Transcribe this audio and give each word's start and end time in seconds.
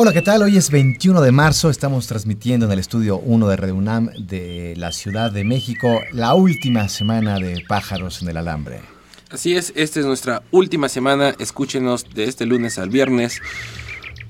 Hola, 0.00 0.12
¿qué 0.12 0.22
tal? 0.22 0.42
Hoy 0.42 0.56
es 0.56 0.70
21 0.70 1.20
de 1.20 1.32
marzo, 1.32 1.70
estamos 1.70 2.06
transmitiendo 2.06 2.66
en 2.66 2.70
el 2.70 2.78
estudio 2.78 3.18
1 3.18 3.48
de 3.48 3.56
Radio 3.56 3.74
UNAM 3.74 4.10
de 4.16 4.74
la 4.76 4.92
Ciudad 4.92 5.32
de 5.32 5.42
México 5.42 6.00
la 6.12 6.34
última 6.34 6.88
semana 6.88 7.40
de 7.40 7.64
Pájaros 7.66 8.22
en 8.22 8.28
el 8.28 8.36
Alambre. 8.36 8.80
Así 9.28 9.56
es, 9.56 9.72
esta 9.74 9.98
es 9.98 10.06
nuestra 10.06 10.44
última 10.52 10.88
semana, 10.88 11.34
escúchenos 11.40 12.06
de 12.14 12.26
este 12.26 12.46
lunes 12.46 12.78
al 12.78 12.90
viernes 12.90 13.42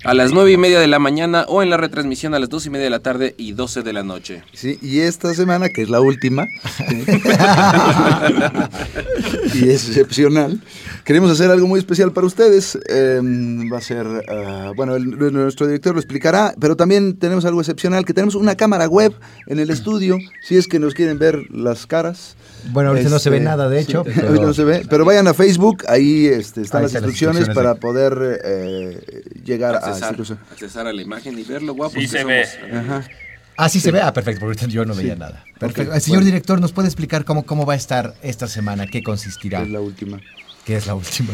a 0.08 0.14
las 0.14 0.32
9 0.32 0.52
y 0.52 0.56
media 0.56 0.80
de 0.80 0.86
la 0.86 0.98
mañana 0.98 1.44
o 1.48 1.62
en 1.62 1.68
la 1.68 1.76
retransmisión 1.76 2.32
a 2.32 2.38
las 2.38 2.48
2 2.48 2.64
y 2.64 2.70
media 2.70 2.84
de 2.84 2.90
la 2.90 3.00
tarde 3.00 3.34
y 3.36 3.52
12 3.52 3.82
de 3.82 3.92
la 3.92 4.02
noche. 4.02 4.42
Sí, 4.54 4.78
y 4.80 5.00
esta 5.00 5.34
semana, 5.34 5.68
que 5.68 5.82
es 5.82 5.90
la 5.90 6.00
última, 6.00 6.46
y 9.54 9.68
es 9.68 9.86
excepcional, 9.86 10.62
queremos 11.04 11.30
hacer 11.30 11.50
algo 11.50 11.66
muy 11.66 11.78
especial 11.78 12.12
para 12.12 12.26
ustedes. 12.26 12.78
Em, 12.88 13.70
va 13.70 13.76
a 13.76 13.80
ser, 13.82 14.06
ah, 14.30 14.72
bueno, 14.74 14.96
el- 14.96 15.10
nuestro 15.32 15.66
director 15.66 15.92
lo 15.92 16.00
explicará, 16.00 16.54
pero 16.58 16.74
también 16.74 17.18
tenemos 17.18 17.44
algo 17.44 17.60
excepcional, 17.60 18.06
que 18.06 18.14
tenemos 18.14 18.34
una 18.34 18.54
cámara 18.54 18.88
web 18.88 19.12
en 19.46 19.58
el 19.58 19.68
estudio, 19.68 20.16
si 20.42 20.56
es 20.56 20.68
que 20.68 20.78
nos 20.78 20.94
quieren 20.94 21.18
ver 21.18 21.50
las 21.50 21.86
caras. 21.86 22.34
Bueno, 22.66 22.90
ahorita 22.90 23.08
no 23.08 23.18
se 23.18 23.30
ve 23.30 23.36
Este, 23.38 23.44
nada, 23.44 23.68
de 23.68 23.78
sí, 23.82 23.90
hecho. 23.90 23.98
ahorita 23.98 24.20
pero- 24.20 24.42
no 24.42 24.54
se 24.54 24.64
ve, 24.64 24.86
pero 24.88 25.04
vayan 25.04 25.26
a 25.28 25.34
Facebook, 25.34 25.84
ahí 25.88 26.26
este, 26.26 26.62
están 26.62 26.78
Ahí 26.80 26.84
las 26.84 26.92
instrucciones 26.94 27.48
para 27.54 27.74
de- 27.74 27.80
poder 27.80 28.40
eh, 28.44 29.22
llegar 29.44 29.74
a 29.76 29.78
Accesar, 29.78 30.86
a 30.86 30.92
la 30.92 31.02
imagen 31.02 31.38
y 31.38 31.42
ver 31.44 31.62
lo 31.62 31.74
guapos 31.74 31.94
Sí 32.00 32.06
se 32.08 32.18
somos. 32.22 32.28
ve. 32.34 32.46
Ajá. 32.78 33.08
Ah, 33.56 33.68
sí 33.68 33.80
se 33.80 33.90
ve. 33.90 34.00
Ah, 34.00 34.12
perfecto, 34.12 34.40
porque 34.40 34.60
ahorita 34.60 34.72
yo 34.72 34.84
no 34.84 34.94
veía 34.94 35.16
nada. 35.16 35.44
Perfecto. 35.58 35.92
Eh, 35.92 36.00
Señor 36.00 36.22
director, 36.24 36.60
¿nos 36.60 36.72
puede 36.72 36.86
explicar 36.88 37.24
cómo, 37.24 37.44
cómo 37.44 37.66
va 37.66 37.72
a 37.72 37.76
estar 37.76 38.14
esta 38.22 38.46
semana? 38.46 38.86
¿Qué 38.86 39.02
consistirá? 39.02 39.62
Es 39.62 39.68
la 39.70 39.80
última. 39.80 40.20
¿Qué 40.64 40.76
es 40.76 40.86
la 40.86 40.94
última? 40.94 41.32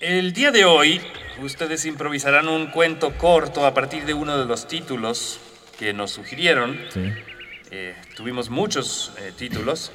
El 0.00 0.32
día 0.32 0.50
de 0.50 0.64
hoy, 0.64 1.00
ustedes 1.42 1.84
improvisarán 1.86 2.48
un 2.48 2.66
cuento 2.68 3.16
corto 3.16 3.66
a 3.66 3.74
partir 3.74 4.04
de 4.04 4.14
uno 4.14 4.36
de 4.38 4.44
los 4.44 4.68
títulos 4.68 5.38
que 5.78 5.92
nos 5.92 6.10
sugirieron. 6.10 6.78
Sí. 6.92 7.00
Eh, 7.76 7.92
tuvimos 8.14 8.50
muchos 8.50 9.10
eh, 9.18 9.32
títulos. 9.36 9.90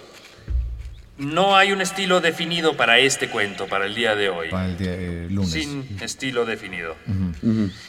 No 1.18 1.56
hay 1.56 1.72
un 1.72 1.80
estilo 1.80 2.20
definido 2.20 2.76
para 2.76 3.00
este 3.00 3.30
cuento, 3.30 3.68
para 3.68 3.86
el 3.86 3.96
día 3.96 4.16
de 4.16 4.28
hoy. 4.28 4.50
Para 4.50 4.66
el 4.66 4.78
día, 4.78 4.94
eh, 4.94 5.28
lunes. 5.30 5.50
Sin 5.50 5.98
estilo 6.02 6.46
definido. 6.46 6.98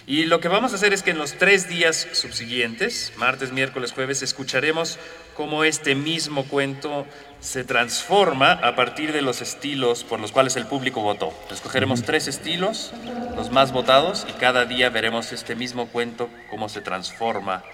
Y 0.07 0.27
lo 0.27 0.39
que 0.39 0.47
vamos 0.47 0.73
a 0.73 0.77
hacer 0.77 0.93
es 0.93 1.03
que 1.03 1.11
en 1.11 1.19
los 1.19 1.33
tres 1.39 1.69
días 1.69 2.07
subsiguientes, 2.13 3.13
martes, 3.17 3.51
miércoles, 3.51 3.91
jueves, 3.91 4.23
escucharemos 4.23 5.01
cómo 5.35 5.65
este 5.65 5.97
mismo 5.97 6.45
cuento 6.45 7.05
se 7.41 7.65
transforma 7.65 8.53
a 8.53 8.77
partir 8.77 9.13
de 9.13 9.23
los 9.23 9.43
estilos 9.43 10.05
por 10.05 10.21
los 10.21 10.31
cuales 10.31 10.55
el 10.55 10.67
público 10.67 11.01
votó. 11.01 11.33
Escogeremos 11.51 12.05
tres 12.05 12.29
estilos, 12.29 12.93
los 13.35 13.51
más 13.51 13.73
votados, 13.73 14.25
y 14.29 14.33
cada 14.35 14.67
día 14.67 14.89
veremos 14.89 15.33
este 15.33 15.57
mismo 15.57 15.89
cuento 15.89 16.31
cómo 16.49 16.69
se 16.69 16.81
transforma 16.81 17.65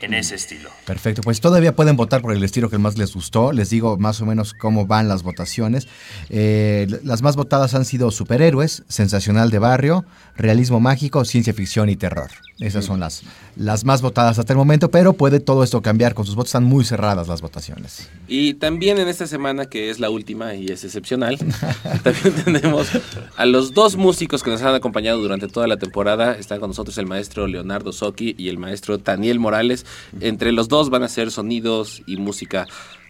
en 0.00 0.14
ese 0.14 0.34
estilo. 0.34 0.70
Perfecto, 0.84 1.22
pues 1.22 1.40
todavía 1.40 1.74
pueden 1.74 1.96
votar 1.96 2.22
por 2.22 2.32
el 2.32 2.42
estilo 2.44 2.70
que 2.70 2.78
más 2.78 2.98
les 2.98 3.14
gustó. 3.14 3.52
Les 3.52 3.70
digo 3.70 3.96
más 3.96 4.20
o 4.20 4.26
menos 4.26 4.54
cómo 4.54 4.86
van 4.86 5.08
las 5.08 5.22
votaciones. 5.22 5.88
Eh, 6.30 6.86
las 7.04 7.22
más 7.22 7.36
votadas 7.36 7.74
han 7.74 7.84
sido 7.84 8.10
superhéroes, 8.10 8.84
sensacional 8.88 9.50
de 9.50 9.58
barrio, 9.58 10.04
realismo 10.36 10.80
mágico, 10.80 11.24
ciencia 11.24 11.52
ficción 11.52 11.88
y 11.88 11.96
terror. 11.96 12.30
Esas 12.60 12.84
son 12.84 12.98
las, 12.98 13.22
las 13.54 13.84
más 13.84 14.02
votadas 14.02 14.38
hasta 14.38 14.52
el 14.52 14.56
momento, 14.56 14.90
pero 14.90 15.12
puede 15.12 15.38
todo 15.38 15.62
esto 15.62 15.80
cambiar. 15.80 16.14
Con 16.14 16.26
sus 16.26 16.34
votos 16.34 16.48
están 16.48 16.64
muy 16.64 16.84
cerradas 16.84 17.28
las 17.28 17.40
votaciones. 17.40 18.08
Y 18.26 18.54
también 18.54 18.98
en 18.98 19.06
esta 19.06 19.28
semana, 19.28 19.66
que 19.66 19.90
es 19.90 20.00
la 20.00 20.10
última 20.10 20.54
y 20.56 20.66
es 20.66 20.82
excepcional, 20.82 21.38
también 22.02 22.34
tenemos 22.44 22.88
a 23.36 23.46
los 23.46 23.74
dos 23.74 23.96
músicos 23.96 24.42
que 24.42 24.50
nos 24.50 24.62
han 24.62 24.74
acompañado 24.74 25.18
durante 25.18 25.46
toda 25.46 25.68
la 25.68 25.76
temporada. 25.76 26.32
Están 26.32 26.58
con 26.58 26.70
nosotros 26.70 26.98
el 26.98 27.06
maestro 27.06 27.46
Leonardo 27.46 27.92
Socchi 27.92 28.34
y 28.36 28.48
el 28.48 28.58
maestro 28.58 28.98
Daniel 28.98 29.38
Morales. 29.38 29.86
Entre 30.20 30.52
los 30.52 30.68
dos 30.68 30.90
van 30.90 31.02
a 31.02 31.06
hacer 31.06 31.30
sonidos 31.30 32.02
y 32.06 32.16
música 32.16 32.66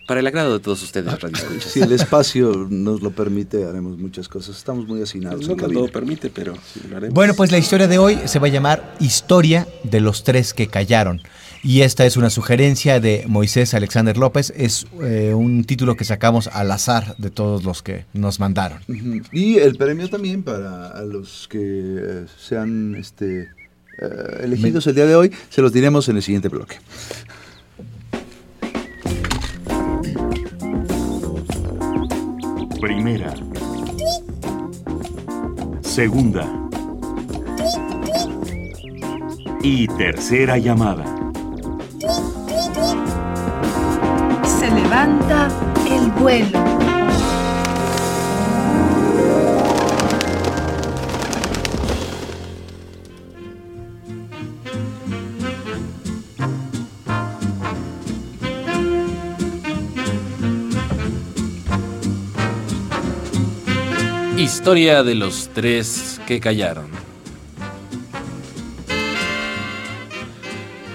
para 0.08 0.20
el 0.20 0.26
agrado 0.26 0.54
de 0.54 0.60
todos 0.60 0.82
ustedes, 0.82 1.20
Radio 1.20 1.36
Escuchas. 1.36 1.70
Si 1.70 1.80
el 1.80 1.92
espacio 1.92 2.66
nos 2.70 3.02
lo 3.02 3.10
permite, 3.10 3.66
haremos 3.66 3.98
muchas 3.98 4.26
cosas. 4.26 4.56
Estamos 4.56 4.88
muy 4.88 5.02
hacinados. 5.02 5.46
No 5.46 5.68
lo 5.68 5.88
permite, 5.88 6.30
pero 6.30 6.54
sí 6.54 6.80
lo 6.88 6.96
haremos. 6.96 7.14
Bueno, 7.14 7.34
pues 7.34 7.52
la 7.52 7.58
historia 7.58 7.86
de 7.86 7.98
hoy 7.98 8.18
se 8.24 8.38
va 8.38 8.46
a 8.46 8.50
llamar 8.50 8.96
Historia 9.00 9.68
de 9.82 10.00
los 10.00 10.24
tres 10.24 10.54
que 10.54 10.66
callaron. 10.66 11.20
Y 11.62 11.82
esta 11.82 12.06
es 12.06 12.16
una 12.16 12.30
sugerencia 12.30 13.00
de 13.00 13.24
Moisés 13.28 13.74
Alexander 13.74 14.16
López. 14.16 14.50
Es 14.56 14.86
eh, 15.02 15.34
un 15.34 15.64
título 15.64 15.94
que 15.94 16.04
sacamos 16.04 16.46
al 16.46 16.70
azar 16.70 17.14
de 17.18 17.28
todos 17.28 17.64
los 17.64 17.82
que 17.82 18.06
nos 18.14 18.40
mandaron. 18.40 18.80
Y 19.30 19.58
el 19.58 19.76
premio 19.76 20.08
también 20.08 20.42
para 20.42 20.88
a 20.88 21.02
los 21.02 21.48
que 21.48 21.58
eh, 21.60 22.26
sean 22.38 22.94
este, 22.94 23.50
eh, 24.00 24.40
elegidos 24.44 24.86
el 24.86 24.94
día 24.94 25.06
de 25.06 25.16
hoy, 25.16 25.32
se 25.50 25.62
los 25.62 25.72
diremos 25.72 26.08
en 26.08 26.16
el 26.16 26.22
siguiente 26.22 26.48
bloque. 26.48 26.76
Primera. 32.80 33.34
Segunda. 35.82 36.46
Y 39.62 39.88
tercera 39.88 40.58
llamada. 40.58 41.04
Se 44.44 44.70
levanta 44.70 45.48
el 45.90 46.10
vuelo. 46.12 46.77
Historia 64.48 65.02
de 65.02 65.14
los 65.14 65.50
tres 65.52 66.22
que 66.26 66.40
callaron. 66.40 66.88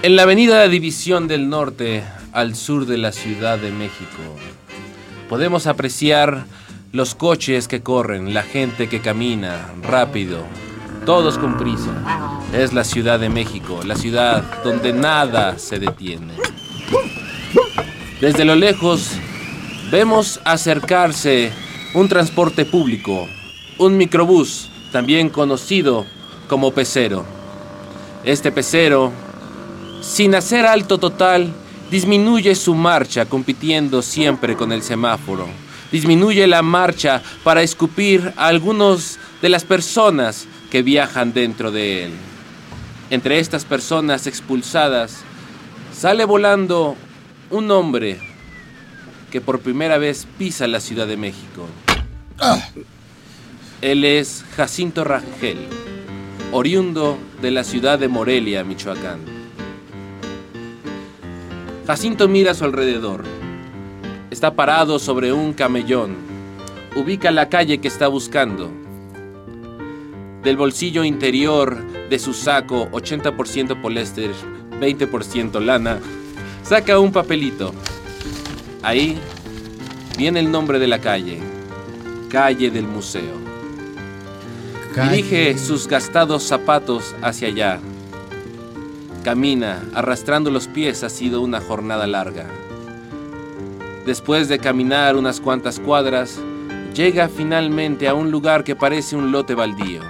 En 0.02 0.16
la 0.16 0.24
avenida 0.24 0.66
División 0.66 1.28
del 1.28 1.48
Norte, 1.48 2.02
al 2.32 2.56
sur 2.56 2.84
de 2.84 2.98
la 2.98 3.12
Ciudad 3.12 3.56
de 3.56 3.70
México, 3.70 4.18
podemos 5.28 5.68
apreciar 5.68 6.46
los 6.90 7.14
coches 7.14 7.68
que 7.68 7.80
corren, 7.80 8.34
la 8.34 8.42
gente 8.42 8.88
que 8.88 8.98
camina 8.98 9.72
rápido, 9.82 10.42
todos 11.06 11.38
con 11.38 11.56
prisa. 11.56 12.42
Es 12.52 12.72
la 12.72 12.82
Ciudad 12.82 13.20
de 13.20 13.28
México, 13.28 13.82
la 13.86 13.94
ciudad 13.94 14.64
donde 14.64 14.92
nada 14.92 15.60
se 15.60 15.78
detiene. 15.78 16.34
Desde 18.20 18.44
lo 18.44 18.56
lejos 18.56 19.12
vemos 19.92 20.40
acercarse 20.44 21.52
un 21.94 22.08
transporte 22.08 22.64
público, 22.64 23.28
un 23.78 23.96
microbús, 23.96 24.68
también 24.92 25.28
conocido 25.28 26.06
como 26.48 26.72
pecero. 26.72 27.24
Este 28.24 28.52
pecero, 28.52 29.12
sin 30.00 30.34
hacer 30.34 30.66
alto 30.66 30.98
total, 30.98 31.52
disminuye 31.90 32.54
su 32.54 32.74
marcha 32.74 33.26
compitiendo 33.26 34.02
siempre 34.02 34.56
con 34.56 34.72
el 34.72 34.82
semáforo. 34.82 35.46
Disminuye 35.92 36.46
la 36.46 36.62
marcha 36.62 37.22
para 37.42 37.62
escupir 37.62 38.32
a 38.36 38.46
algunos 38.46 39.18
de 39.42 39.48
las 39.48 39.64
personas 39.64 40.46
que 40.70 40.82
viajan 40.82 41.32
dentro 41.32 41.70
de 41.70 42.04
él. 42.04 42.12
Entre 43.10 43.38
estas 43.38 43.64
personas 43.64 44.26
expulsadas 44.26 45.22
sale 45.92 46.24
volando 46.24 46.96
un 47.50 47.70
hombre 47.70 48.18
que 49.30 49.40
por 49.40 49.60
primera 49.60 49.98
vez 49.98 50.26
pisa 50.38 50.66
la 50.66 50.80
Ciudad 50.80 51.06
de 51.06 51.16
México. 51.16 51.68
Él 53.84 54.06
es 54.06 54.46
Jacinto 54.56 55.04
Rangel, 55.04 55.58
oriundo 56.52 57.18
de 57.42 57.50
la 57.50 57.64
ciudad 57.64 57.98
de 57.98 58.08
Morelia, 58.08 58.64
Michoacán. 58.64 59.20
Jacinto 61.86 62.26
mira 62.26 62.52
a 62.52 62.54
su 62.54 62.64
alrededor. 62.64 63.24
Está 64.30 64.54
parado 64.54 64.98
sobre 64.98 65.34
un 65.34 65.52
camellón. 65.52 66.16
Ubica 66.96 67.30
la 67.30 67.50
calle 67.50 67.76
que 67.76 67.88
está 67.88 68.08
buscando. 68.08 68.70
Del 70.42 70.56
bolsillo 70.56 71.04
interior 71.04 71.76
de 72.08 72.18
su 72.18 72.32
saco, 72.32 72.88
80% 72.90 73.82
poliéster, 73.82 74.30
20% 74.80 75.60
lana, 75.60 75.98
saca 76.62 76.98
un 76.98 77.12
papelito. 77.12 77.74
Ahí 78.82 79.18
Viene 80.16 80.40
el 80.40 80.50
nombre 80.50 80.78
de 80.78 80.86
la 80.86 81.00
calle, 81.00 81.38
calle 82.30 82.70
del 82.70 82.86
museo. 82.86 83.53
Dirige 84.94 85.58
sus 85.58 85.88
gastados 85.88 86.44
zapatos 86.44 87.16
hacia 87.20 87.48
allá. 87.48 87.80
Camina, 89.24 89.82
arrastrando 89.92 90.52
los 90.52 90.68
pies, 90.68 91.02
ha 91.02 91.08
sido 91.08 91.40
una 91.40 91.60
jornada 91.60 92.06
larga. 92.06 92.46
Después 94.06 94.48
de 94.48 94.60
caminar 94.60 95.16
unas 95.16 95.40
cuantas 95.40 95.80
cuadras, 95.80 96.38
llega 96.94 97.28
finalmente 97.28 98.06
a 98.06 98.14
un 98.14 98.30
lugar 98.30 98.62
que 98.62 98.76
parece 98.76 99.16
un 99.16 99.32
lote 99.32 99.56
baldío. 99.56 100.02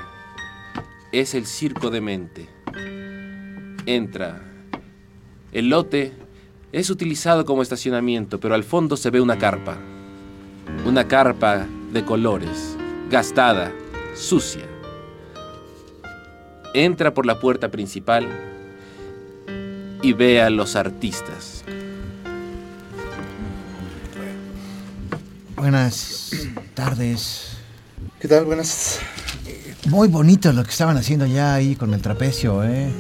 Es 1.12 1.34
el 1.34 1.46
circo 1.46 1.88
de 1.88 2.00
mente. 2.02 2.48
Entra. 3.86 4.42
El 5.50 5.70
lote 5.70 6.12
es 6.72 6.90
utilizado 6.90 7.46
como 7.46 7.62
estacionamiento, 7.62 8.38
pero 8.38 8.54
al 8.54 8.64
fondo 8.64 8.98
se 8.98 9.08
ve 9.08 9.22
una 9.22 9.38
carpa. 9.38 9.78
Una 10.84 11.08
carpa 11.08 11.66
de 11.90 12.04
colores, 12.04 12.76
gastada, 13.08 13.72
sucia. 14.14 14.73
Entra 16.74 17.14
por 17.14 17.24
la 17.24 17.38
puerta 17.38 17.70
principal 17.70 18.28
y 20.02 20.12
ve 20.12 20.42
a 20.42 20.50
los 20.50 20.74
artistas. 20.74 21.64
Buenas 25.54 26.32
tardes. 26.74 27.56
¿Qué 28.18 28.26
tal? 28.26 28.44
Buenas. 28.44 29.00
Muy 29.90 30.08
bonito 30.08 30.52
lo 30.52 30.64
que 30.64 30.70
estaban 30.70 30.96
haciendo 30.96 31.26
ya 31.26 31.54
ahí 31.54 31.76
con 31.76 31.92
el 31.92 32.00
trapecio, 32.00 32.64
¿eh? 32.64 32.90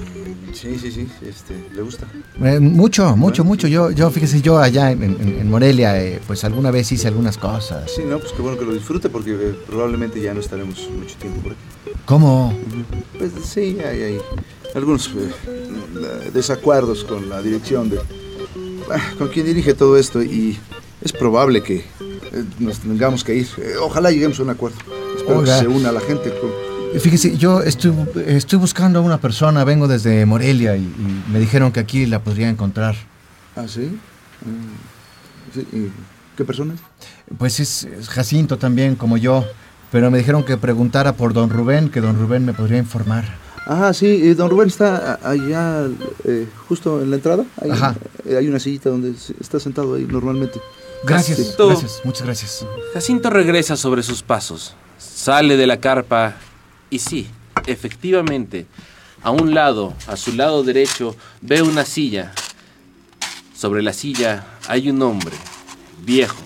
Sí, 0.52 0.78
sí, 0.78 0.92
sí. 0.92 1.08
Este, 1.26 1.68
¿Le 1.74 1.82
gusta? 1.82 2.06
Eh, 2.42 2.60
mucho, 2.60 3.16
mucho, 3.16 3.42
mucho. 3.42 3.66
Yo, 3.66 3.90
yo, 3.90 4.10
fíjese, 4.10 4.40
yo 4.42 4.58
allá 4.58 4.90
en, 4.92 5.02
en- 5.02 5.38
en 5.40 5.50
Morelia, 5.50 6.00
eh, 6.00 6.20
pues 6.26 6.44
alguna 6.44 6.70
vez 6.70 6.92
hice 6.92 7.08
algunas 7.08 7.38
cosas. 7.38 7.90
Sí, 7.90 8.02
no, 8.06 8.18
pues 8.18 8.32
qué 8.32 8.42
bueno 8.42 8.58
que 8.58 8.64
lo 8.64 8.72
disfrute 8.74 9.08
porque 9.08 9.32
eh, 9.32 9.54
probablemente 9.66 10.20
ya 10.20 10.32
no 10.34 10.40
estaremos 10.40 10.88
mucho 10.96 11.16
tiempo 11.16 11.40
por 11.42 11.52
aquí. 11.52 11.60
¿Cómo? 12.04 12.56
Pues 13.18 13.32
sí, 13.44 13.78
hay, 13.84 14.02
hay 14.02 14.18
algunos 14.74 15.10
desacuerdos 16.32 17.04
con 17.04 17.28
la 17.28 17.40
dirección 17.42 17.88
de... 17.90 17.98
ah, 18.90 19.00
con 19.18 19.28
quien 19.28 19.46
dirige 19.46 19.74
todo 19.74 19.96
esto 19.96 20.22
y 20.22 20.58
es 21.02 21.12
probable 21.12 21.62
que 21.62 21.84
nos 22.58 22.78
tengamos 22.80 23.24
que 23.24 23.34
ir. 23.36 23.48
Ojalá 23.80 24.10
lleguemos 24.10 24.38
a 24.38 24.42
un 24.42 24.50
acuerdo. 24.50 24.76
Espero 25.16 25.40
Oiga. 25.40 25.54
que 25.58 25.60
se 25.62 25.68
una 25.68 25.90
la 25.92 26.00
gente. 26.00 26.30
con- 26.38 26.63
Fíjese, 27.00 27.36
yo 27.36 27.62
estoy, 27.62 27.92
estoy 28.26 28.58
buscando 28.58 28.98
a 29.00 29.02
una 29.02 29.18
persona, 29.18 29.64
vengo 29.64 29.88
desde 29.88 30.24
Morelia 30.26 30.76
y, 30.76 30.82
y 30.82 31.24
me 31.32 31.38
dijeron 31.40 31.72
que 31.72 31.80
aquí 31.80 32.06
la 32.06 32.20
podría 32.22 32.48
encontrar. 32.48 32.94
¿Ah, 33.56 33.66
sí? 33.68 33.98
Mm, 34.44 35.54
sí, 35.54 35.66
¿y 35.72 35.92
¿Qué 36.36 36.44
personas? 36.44 36.80
Pues 37.38 37.60
es, 37.60 37.84
es 37.84 38.08
Jacinto 38.08 38.58
también, 38.58 38.96
como 38.96 39.16
yo, 39.16 39.44
pero 39.92 40.10
me 40.10 40.18
dijeron 40.18 40.42
que 40.44 40.56
preguntara 40.56 41.12
por 41.12 41.32
don 41.32 41.48
Rubén, 41.48 41.90
que 41.90 42.00
don 42.00 42.18
Rubén 42.18 42.44
me 42.44 42.52
podría 42.52 42.78
informar. 42.78 43.24
Ah, 43.66 43.92
sí, 43.94 44.34
don 44.34 44.50
Rubén 44.50 44.68
está 44.68 45.18
allá, 45.22 45.86
eh, 46.24 46.48
justo 46.68 47.00
en 47.00 47.10
la 47.10 47.16
entrada. 47.16 47.44
Hay, 47.60 47.70
Ajá. 47.70 47.94
eh, 48.26 48.36
hay 48.36 48.48
una 48.48 48.58
sillita 48.58 48.90
donde 48.90 49.14
está 49.40 49.60
sentado 49.60 49.94
ahí 49.94 50.06
normalmente. 50.10 50.60
Gracias, 51.04 51.38
Jacinto. 51.38 51.68
gracias, 51.68 52.00
muchas 52.02 52.22
gracias. 52.26 52.66
Jacinto 52.94 53.30
regresa 53.30 53.76
sobre 53.76 54.02
sus 54.02 54.22
pasos, 54.22 54.74
sale 54.98 55.56
de 55.56 55.66
la 55.66 55.78
carpa 55.78 56.34
y 56.90 56.98
sí, 56.98 57.26
efectivamente, 57.66 58.66
a 59.22 59.30
un 59.30 59.54
lado, 59.54 59.94
a 60.06 60.16
su 60.16 60.32
lado 60.34 60.62
derecho, 60.62 61.16
ve 61.40 61.62
una 61.62 61.84
silla. 61.84 62.32
Sobre 63.56 63.82
la 63.82 63.92
silla 63.92 64.44
hay 64.68 64.90
un 64.90 65.00
hombre, 65.02 65.34
viejo. 66.04 66.36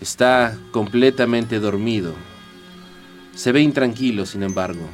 Está 0.00 0.56
completamente 0.70 1.58
dormido. 1.58 2.14
Se 3.34 3.52
ve 3.52 3.60
intranquilo, 3.60 4.24
sin 4.26 4.42
embargo. 4.42 4.88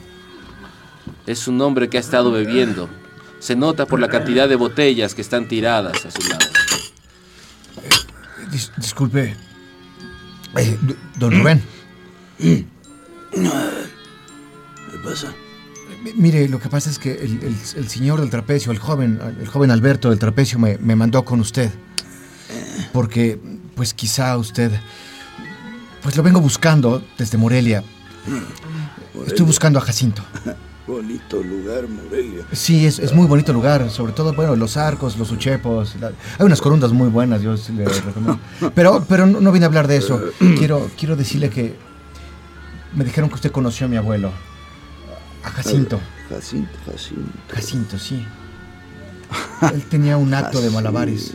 Es 1.26 1.46
un 1.48 1.60
hombre 1.60 1.88
que 1.88 1.98
ha 1.98 2.00
estado 2.00 2.32
bebiendo. 2.32 2.88
Se 3.38 3.54
nota 3.54 3.86
por 3.86 4.00
la 4.00 4.08
cantidad 4.08 4.48
de 4.48 4.56
botellas 4.56 5.14
que 5.14 5.20
están 5.20 5.46
tiradas 5.48 6.04
a 6.06 6.10
su 6.10 6.26
lado. 6.28 6.46
Dis- 8.50 8.72
disculpe. 8.76 9.36
Eh, 10.56 10.78
don 11.18 11.38
Rubén. 11.38 11.62
¿Qué 15.04 15.10
pasa? 15.10 15.32
M- 16.02 16.12
Mire, 16.16 16.48
lo 16.48 16.58
que 16.58 16.68
pasa 16.68 16.90
es 16.90 16.98
que 16.98 17.12
el, 17.12 17.42
el- 17.42 17.56
el 17.76 17.88
señor 17.88 18.20
del 18.20 18.30
trapecio, 18.30 18.72
el 18.72 18.78
joven, 18.78 19.20
el 19.40 19.46
joven 19.48 19.70
Alberto 19.70 20.10
del 20.10 20.18
trapecio 20.18 20.58
me, 20.58 20.78
me 20.78 20.96
mandó 20.96 21.24
con 21.24 21.40
usted. 21.40 21.70
Porque, 22.92 23.38
pues 23.74 23.94
quizá 23.94 24.36
usted... 24.36 24.70
Pues 26.02 26.16
lo 26.16 26.22
vengo 26.22 26.40
buscando 26.40 27.02
desde 27.16 27.38
Morelia. 27.38 27.82
Estoy 29.26 29.46
buscando 29.46 29.78
a 29.78 29.82
Jacinto. 29.82 30.22
Bonito 30.86 31.42
lugar, 31.42 31.88
Morelia. 31.88 32.44
Sí, 32.52 32.84
es, 32.84 32.98
es 32.98 33.14
muy 33.14 33.26
bonito 33.26 33.54
lugar, 33.54 33.88
sobre 33.90 34.12
todo, 34.12 34.34
bueno, 34.34 34.54
los 34.54 34.76
arcos, 34.76 35.16
los 35.16 35.30
uchepos. 35.32 35.96
la- 35.96 36.08
hay 36.08 36.44
unas 36.44 36.60
corundas 36.60 36.92
muy 36.92 37.08
buenas, 37.08 37.40
yo 37.40 37.56
sí 37.56 37.72
le 37.72 37.86
recomiendo. 37.86 38.38
Pero, 38.74 39.04
pero 39.08 39.24
no, 39.26 39.40
no 39.40 39.50
vine 39.50 39.64
a 39.64 39.68
hablar 39.68 39.88
de 39.88 39.96
eso. 39.96 40.22
Quiero, 40.58 40.90
quiero 40.98 41.16
decirle 41.16 41.48
que 41.48 41.74
me 42.94 43.02
dijeron 43.04 43.30
que 43.30 43.36
usted 43.36 43.50
conoció 43.50 43.86
a 43.86 43.88
mi 43.88 43.96
abuelo, 43.96 44.30
a 45.44 45.50
Jacinto. 45.50 46.00
Jacinto, 46.28 46.78
Jacinto. 46.86 47.54
Jacinto, 47.54 47.98
sí. 47.98 48.24
Él 49.72 49.82
tenía 49.84 50.16
un 50.16 50.32
acto 50.34 50.60
de 50.60 50.70
malabares. 50.70 51.34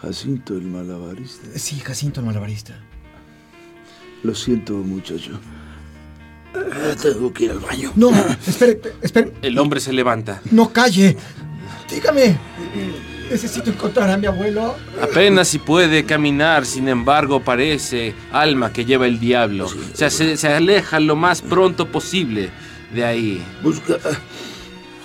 Jacinto 0.00 0.54
el 0.54 0.62
malabarista. 0.62 1.46
Sí, 1.58 1.78
Jacinto 1.80 2.20
el 2.20 2.26
malabarista. 2.26 2.74
Lo 4.22 4.34
siento, 4.34 4.74
muchacho. 4.74 5.38
Ah, 6.54 6.94
Tengo 7.00 7.32
que 7.32 7.44
ir 7.44 7.50
al 7.52 7.60
baño. 7.60 7.92
No, 7.96 8.10
espere, 8.46 8.80
espere, 9.02 9.32
El 9.42 9.58
hombre 9.58 9.80
se 9.80 9.92
levanta. 9.92 10.40
no 10.50 10.72
calle. 10.72 11.16
Dígame, 11.90 12.36
necesito 13.30 13.70
encontrar 13.70 14.10
a 14.10 14.16
mi 14.16 14.26
abuelo. 14.26 14.74
Apenas 15.00 15.48
si 15.48 15.58
puede 15.58 16.04
caminar, 16.04 16.66
sin 16.66 16.88
embargo, 16.88 17.40
parece 17.42 18.14
alma 18.32 18.72
que 18.72 18.84
lleva 18.84 19.06
el 19.06 19.18
diablo. 19.20 19.68
Se, 19.94 20.04
hace- 20.04 20.36
se 20.36 20.48
aleja 20.52 21.00
lo 21.00 21.16
más 21.16 21.40
pronto 21.42 21.86
posible 21.90 22.50
de 22.92 23.04
ahí. 23.04 23.42
Busca. 23.62 23.94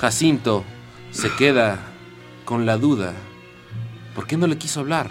Jacinto 0.01 0.63
se 1.11 1.29
queda 1.31 1.79
con 2.43 2.65
la 2.65 2.77
duda. 2.77 3.13
¿Por 4.13 4.27
qué 4.27 4.37
no 4.37 4.47
le 4.47 4.57
quiso 4.57 4.79
hablar? 4.81 5.09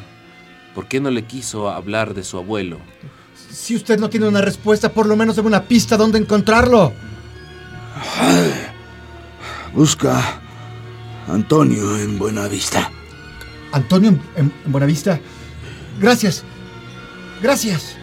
¿Por 0.75 0.87
qué 0.89 1.01
no 1.01 1.11
le 1.11 1.23
quiso 1.25 1.71
hablar 1.71 2.15
de 2.15 2.25
su 2.25 2.37
abuelo? 2.37 2.79
Si 3.51 3.77
usted 3.77 3.99
no 3.99 4.11
tiene 4.11 4.27
una 4.27 4.41
respuesta, 4.41 4.93
por 4.93 5.07
lo 5.07 5.15
menos 5.17 5.37
debe 5.37 5.47
una 5.49 5.63
pista 5.63 5.97
donde 5.97 6.19
encontrarlo. 6.19 6.93
Busca. 9.73 10.41
Antonio 11.29 11.97
en 11.99 12.19
Buenavista. 12.19 12.91
Antonio 13.75 14.11
en, 14.11 14.21
en- 14.37 14.53
en 14.65 14.73
Buenavista. 14.73 15.21
Gracias. 16.01 16.45
Gracias. 17.43 17.97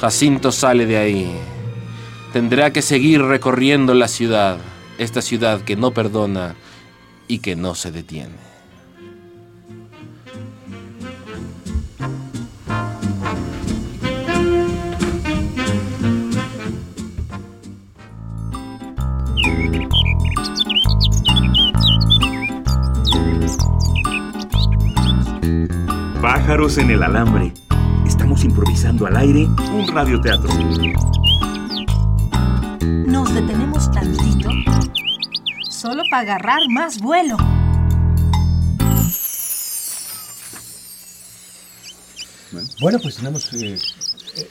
Jacinto 0.00 0.50
sale 0.52 0.86
de 0.86 0.96
ahí. 0.96 1.36
Tendrá 2.32 2.72
que 2.72 2.82
seguir 2.82 3.22
recorriendo 3.22 3.94
la 3.94 4.08
ciudad, 4.08 4.58
esta 4.98 5.22
ciudad 5.22 5.60
que 5.60 5.76
no 5.76 5.92
perdona 5.92 6.54
y 7.28 7.38
que 7.38 7.54
no 7.56 7.74
se 7.74 7.92
detiene. 7.92 8.51
Pájaros 26.62 26.78
en 26.78 26.90
el 26.92 27.02
alambre. 27.02 27.52
Estamos 28.06 28.44
improvisando 28.44 29.04
al 29.06 29.16
aire 29.16 29.46
un 29.46 29.88
radioteatro. 29.92 30.48
Nos 33.04 33.34
detenemos 33.34 33.90
tantito, 33.90 34.48
solo 35.68 36.04
para 36.08 36.22
agarrar 36.22 36.60
más 36.70 37.00
vuelo. 37.00 37.36
Bueno, 42.80 42.98
pues 43.00 43.16
tenemos. 43.16 43.52
eh, 43.54 43.78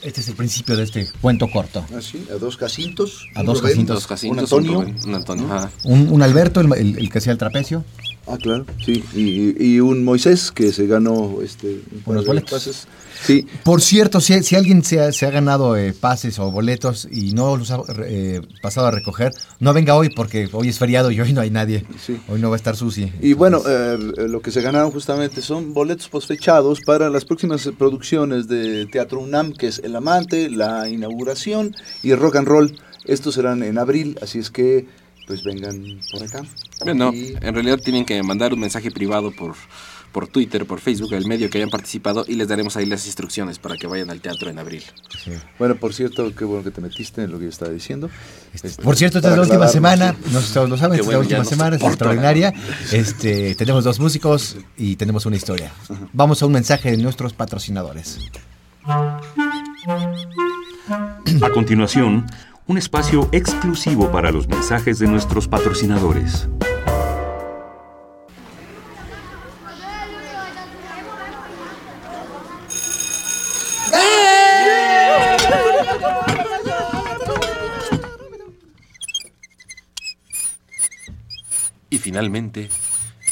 este 0.01 0.21
es 0.21 0.27
el 0.27 0.35
principio 0.35 0.75
de 0.75 0.83
este 0.83 1.09
cuento 1.21 1.47
corto. 1.49 1.85
Así, 1.97 2.27
a 2.31 2.35
dos 2.35 2.57
Jacintos. 2.57 3.27
A 3.35 3.39
un 3.41 3.45
dos 3.45 3.59
Rubén, 3.59 3.71
Jacintos. 3.73 3.95
Dos 3.95 4.07
Jacintos, 4.07 4.51
Un 4.51 4.59
Antonio. 4.65 4.95
un 5.05 5.15
Antonio. 5.15 5.69
Un, 5.83 6.09
un 6.11 6.21
Alberto, 6.21 6.61
el, 6.61 6.73
el- 6.73 6.97
el 6.97 7.09
que 7.09 7.19
hacía 7.19 7.31
el 7.31 7.37
trapecio. 7.37 7.85
Ah, 8.31 8.37
claro, 8.37 8.65
sí. 8.85 9.03
Y, 9.13 9.73
y 9.75 9.79
un 9.81 10.03
Moisés 10.05 10.51
que 10.51 10.71
se 10.71 10.87
ganó 10.87 11.39
este, 11.43 11.81
Unos 12.05 12.25
boletos. 12.25 12.51
pases. 12.51 12.87
Sí, 13.25 13.45
Por 13.63 13.81
cierto, 13.81 14.19
si, 14.21 14.41
si 14.41 14.55
alguien 14.55 14.83
se 14.83 14.99
ha, 15.01 15.11
se 15.11 15.25
ha 15.25 15.29
ganado 15.31 15.75
eh, 15.77 15.93
pases 15.93 16.39
o 16.39 16.49
boletos 16.49 17.07
y 17.11 17.33
no 17.33 17.55
los 17.57 17.69
ha 17.69 17.81
eh, 18.05 18.41
pasado 18.63 18.87
a 18.87 18.91
recoger, 18.91 19.31
no 19.59 19.73
venga 19.73 19.95
hoy 19.95 20.09
porque 20.09 20.49
hoy 20.53 20.69
es 20.69 20.79
feriado 20.79 21.11
y 21.11 21.19
hoy 21.19 21.33
no 21.33 21.41
hay 21.41 21.51
nadie. 21.51 21.85
Sí. 22.03 22.17
Hoy 22.29 22.39
no 22.39 22.49
va 22.49 22.55
a 22.55 22.57
estar 22.57 22.75
Susi. 22.75 23.11
Y 23.21 23.33
bueno, 23.33 23.61
eh, 23.67 23.97
lo 24.27 24.41
que 24.41 24.49
se 24.51 24.61
ganaron 24.61 24.91
justamente 24.91 25.41
son 25.41 25.73
boletos 25.73 26.07
posfechados 26.07 26.79
para 26.81 27.09
las 27.09 27.25
próximas 27.25 27.69
producciones 27.77 28.47
de 28.47 28.85
Teatro 28.87 29.19
UNAM, 29.19 29.53
que 29.53 29.67
es 29.67 29.79
El 29.83 29.95
Amante, 29.95 30.49
La 30.49 30.87
Inauguración 30.89 31.75
y 32.01 32.13
Rock 32.15 32.37
and 32.37 32.47
Roll. 32.47 32.75
Estos 33.05 33.35
serán 33.35 33.61
en 33.63 33.77
abril, 33.77 34.17
así 34.21 34.39
es 34.39 34.49
que 34.51 34.85
pues 35.31 35.43
vengan 35.43 35.99
por 36.11 36.23
acá. 36.23 36.41
Bueno, 36.83 37.11
Y- 37.13 37.35
en 37.41 37.53
realidad 37.53 37.79
tienen 37.79 38.03
que 38.05 38.21
mandar 38.21 38.53
un 38.53 38.59
mensaje 38.59 38.91
privado 38.91 39.31
por, 39.31 39.53
por 40.11 40.27
Twitter, 40.27 40.65
por 40.65 40.81
Facebook, 40.81 41.13
el 41.13 41.25
medio 41.25 41.49
que 41.49 41.57
hayan 41.59 41.69
participado 41.69 42.25
y 42.27 42.35
les 42.35 42.49
daremos 42.49 42.75
ahí 42.75 42.85
las 42.85 43.05
instrucciones 43.05 43.59
para 43.59 43.77
que 43.77 43.87
vayan 43.87 44.09
al 44.09 44.19
teatro 44.19 44.49
en 44.49 44.59
abril. 44.59 44.83
Bueno, 45.57 45.75
por 45.75 45.93
cierto, 45.93 46.35
qué 46.35 46.43
bueno 46.43 46.65
que 46.65 46.71
te 46.71 46.81
metiste 46.81 47.23
en 47.23 47.31
lo 47.31 47.37
que 47.37 47.45
yo 47.45 47.49
estaba 47.49 47.71
diciendo. 47.71 48.09
Este, 48.53 48.69
Por 48.83 48.97
cierto, 48.97 49.19
esta 49.19 49.29
es 49.29 49.35
la 49.37 49.43
última 49.43 49.67
semana, 49.69 50.13
no 50.33 50.41
sé 50.41 50.47
si 50.47 50.53
todos 50.53 50.69
lo 50.69 50.75
saben, 50.75 50.97
Qué 50.97 51.01
esta 51.01 51.11
es 51.11 51.13
la 51.13 51.17
bueno, 51.19 51.29
ya 51.29 51.37
última 51.39 51.49
semana, 51.49 51.75
es 51.77 51.81
extraordinaria. 51.83 52.53
Este, 52.91 53.55
tenemos 53.55 53.85
dos 53.85 54.01
músicos 54.01 54.57
y 54.75 54.97
tenemos 54.97 55.25
una 55.25 55.37
historia. 55.37 55.71
Vamos 56.11 56.41
a 56.41 56.45
un 56.45 56.51
mensaje 56.51 56.91
de 56.91 56.97
nuestros 56.97 57.31
patrocinadores. 57.31 58.19
A 61.41 61.49
continuación, 61.53 62.25
un 62.71 62.77
espacio 62.77 63.27
exclusivo 63.33 64.09
para 64.13 64.31
los 64.31 64.47
mensajes 64.47 64.97
de 64.97 65.05
nuestros 65.05 65.45
patrocinadores. 65.45 66.47
Y 81.89 81.97
finalmente, 81.97 82.69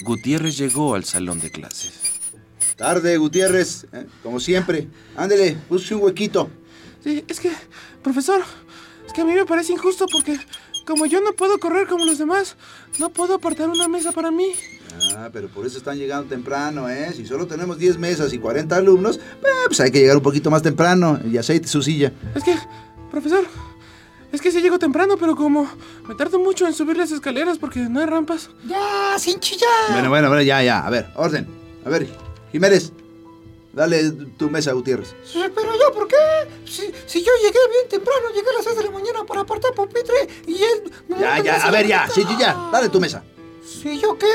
Gutiérrez 0.01 0.57
llegó 0.57 0.95
al 0.95 1.05
salón 1.05 1.39
de 1.39 1.49
clases. 1.49 1.93
Tarde, 2.75 3.15
Gutiérrez, 3.15 3.87
¿eh? 3.93 4.05
como 4.21 4.41
siempre. 4.41 4.89
Ándele, 5.15 5.55
busque 5.69 5.95
un 5.95 6.03
huequito. 6.03 6.49
Sí, 7.01 7.23
es 7.29 7.39
que, 7.39 7.51
profesor, 8.03 8.41
es 9.09 9.13
que 9.13 9.21
a 9.21 9.25
mí 9.25 9.33
me 9.33 9.43
parece 9.43 9.73
injusto 9.73 10.05
porque 10.11 10.37
como 10.85 11.07
yo 11.07 11.19
no 11.19 11.33
puedo 11.33 11.57
correr 11.59 11.87
como 11.87 12.05
los 12.05 12.19
demás, 12.19 12.55
no 12.99 13.09
puedo 13.09 13.33
apartar 13.33 13.67
una 13.67 13.87
mesa 13.87 14.11
para 14.11 14.29
mí. 14.29 14.51
Ah, 15.15 15.29
pero 15.33 15.47
por 15.47 15.65
eso 15.65 15.79
están 15.79 15.97
llegando 15.97 16.29
temprano, 16.29 16.87
¿eh? 16.87 17.11
Si 17.15 17.25
solo 17.25 17.47
tenemos 17.47 17.79
10 17.79 17.97
mesas 17.97 18.31
y 18.33 18.37
40 18.37 18.75
alumnos, 18.75 19.17
eh, 19.17 19.47
pues 19.65 19.79
hay 19.79 19.89
que 19.89 19.97
llegar 19.97 20.17
un 20.17 20.21
poquito 20.21 20.51
más 20.51 20.61
temprano 20.61 21.19
y 21.25 21.37
aceite 21.37 21.67
su 21.67 21.81
silla. 21.81 22.13
Es 22.35 22.43
que, 22.43 22.55
profesor, 23.09 23.47
es 24.31 24.41
que 24.41 24.51
sí 24.51 24.61
llego 24.61 24.77
temprano, 24.77 25.17
pero 25.17 25.35
como 25.35 25.67
me 26.07 26.13
tardo 26.13 26.37
mucho 26.37 26.67
en 26.67 26.75
subir 26.75 26.95
las 26.95 27.11
escaleras 27.11 27.57
porque 27.57 27.79
no 27.79 28.01
hay 28.01 28.05
rampas. 28.05 28.51
Ya, 28.67 29.17
sin 29.17 29.39
chillar. 29.39 29.91
Bueno, 29.91 30.09
bueno, 30.09 30.27
bueno, 30.27 30.43
ya, 30.43 30.61
ya. 30.61 30.85
A 30.85 30.89
ver, 30.91 31.09
orden. 31.15 31.47
A 31.83 31.89
ver, 31.89 32.07
Jiménez, 32.51 32.93
dale 33.73 34.11
tu 34.37 34.51
mesa 34.51 34.69
a 34.69 34.73
Gutiérrez. 34.73 35.15
Sí, 35.25 35.41
pero 35.55 35.68
¿por 35.91 36.07
qué? 36.07 36.15
Si, 36.65 36.91
si 37.05 37.23
yo 37.23 37.31
llegué 37.41 37.59
bien 37.71 37.89
temprano, 37.89 38.29
llegué 38.33 38.49
a 38.49 38.53
las 38.53 38.63
6 38.63 38.77
de 38.77 38.83
la 38.83 38.91
mañana 38.91 39.25
para 39.25 39.41
apartar 39.41 39.73
pupitre 39.73 40.27
y 40.47 40.55
él... 40.55 40.91
Ya, 41.19 41.39
ya, 41.39 41.55
a 41.55 41.71
ver, 41.71 41.87
ya. 41.87 42.07
Sí, 42.09 42.21
mitad. 42.21 42.39
ya, 42.39 42.69
dale 42.71 42.89
tu 42.89 42.99
mesa. 42.99 43.23
¿Sí, 43.65 43.99
yo 43.99 44.17
qué? 44.17 44.31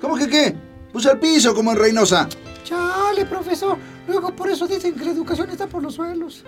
¿Cómo 0.00 0.16
que 0.16 0.28
qué? 0.28 0.54
Puse 0.92 1.10
al 1.10 1.18
piso 1.18 1.54
como 1.54 1.72
en 1.72 1.78
Reynosa. 1.78 2.28
Chale, 2.64 3.24
profesor. 3.26 3.76
Luego 4.06 4.34
por 4.34 4.50
eso 4.50 4.66
dicen 4.66 4.94
que 4.94 5.04
la 5.04 5.10
educación 5.12 5.50
está 5.50 5.66
por 5.66 5.82
los 5.82 5.94
suelos. 5.94 6.44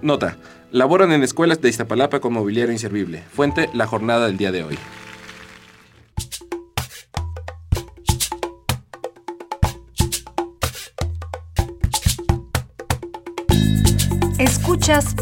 Nota, 0.00 0.38
laboran 0.70 1.12
en 1.12 1.22
escuelas 1.22 1.60
de 1.60 1.68
Iztapalapa 1.68 2.20
con 2.20 2.32
mobiliario 2.32 2.72
inservible. 2.72 3.24
Fuente, 3.34 3.68
la 3.74 3.86
jornada 3.86 4.26
del 4.26 4.36
día 4.36 4.52
de 4.52 4.64
hoy. 4.64 4.78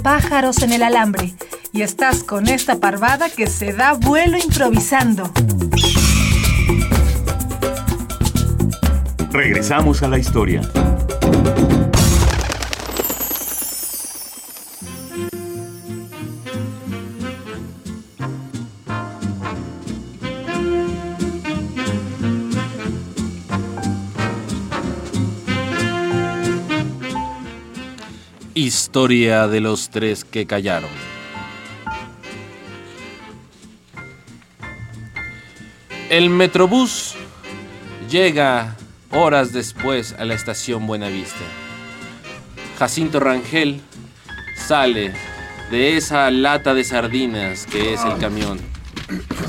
Pájaros 0.00 0.62
en 0.62 0.72
el 0.72 0.84
alambre 0.84 1.34
y 1.72 1.82
estás 1.82 2.22
con 2.22 2.46
esta 2.46 2.78
parvada 2.78 3.28
que 3.28 3.48
se 3.48 3.72
da 3.72 3.94
vuelo 3.94 4.38
improvisando. 4.38 5.28
Regresamos 9.32 10.04
a 10.04 10.08
la 10.08 10.18
historia. 10.18 10.60
Historia 28.56 29.48
de 29.48 29.60
los 29.60 29.90
tres 29.90 30.24
que 30.24 30.46
callaron. 30.46 30.88
El 36.08 36.30
Metrobús 36.30 37.16
llega 38.08 38.74
horas 39.10 39.52
después 39.52 40.14
a 40.18 40.24
la 40.24 40.32
estación 40.32 40.86
Buenavista. 40.86 41.44
Jacinto 42.78 43.20
Rangel 43.20 43.82
sale 44.56 45.12
de 45.70 45.98
esa 45.98 46.30
lata 46.30 46.72
de 46.72 46.82
sardinas 46.84 47.66
que 47.66 47.92
es 47.92 48.02
el 48.04 48.16
camión. 48.16 48.58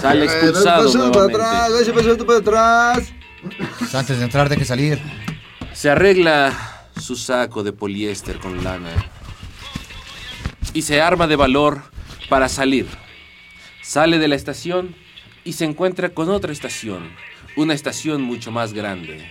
Sale 0.02 0.26
expulsado 0.26 0.94
nuevamente. 0.94 1.82
ese 1.82 1.94
pasó 1.94 2.18
para 2.26 2.40
atrás. 2.40 3.14
Antes 3.94 4.18
de 4.18 4.26
entrar, 4.26 4.50
de 4.50 4.58
que 4.58 4.66
salir. 4.66 5.02
Se 5.72 5.90
arregla 5.90 6.77
su 7.00 7.16
saco 7.16 7.64
de 7.64 7.74
poliéster 7.74 8.40
con 8.40 8.64
lana 8.64 8.92
y 10.74 10.82
se 10.84 11.02
arma 11.02 11.28
de 11.28 11.36
valor 11.36 11.82
para 12.30 12.50
salir. 12.50 12.88
Sale 13.82 14.20
de 14.20 14.28
la 14.28 14.36
estación 14.36 14.96
y 15.44 15.54
se 15.54 15.66
encuentra 15.66 16.10
con 16.10 16.30
otra 16.30 16.52
estación, 16.52 17.10
una 17.56 17.74
estación 17.74 18.22
mucho 18.22 18.52
más 18.52 18.74
grande. 18.74 19.26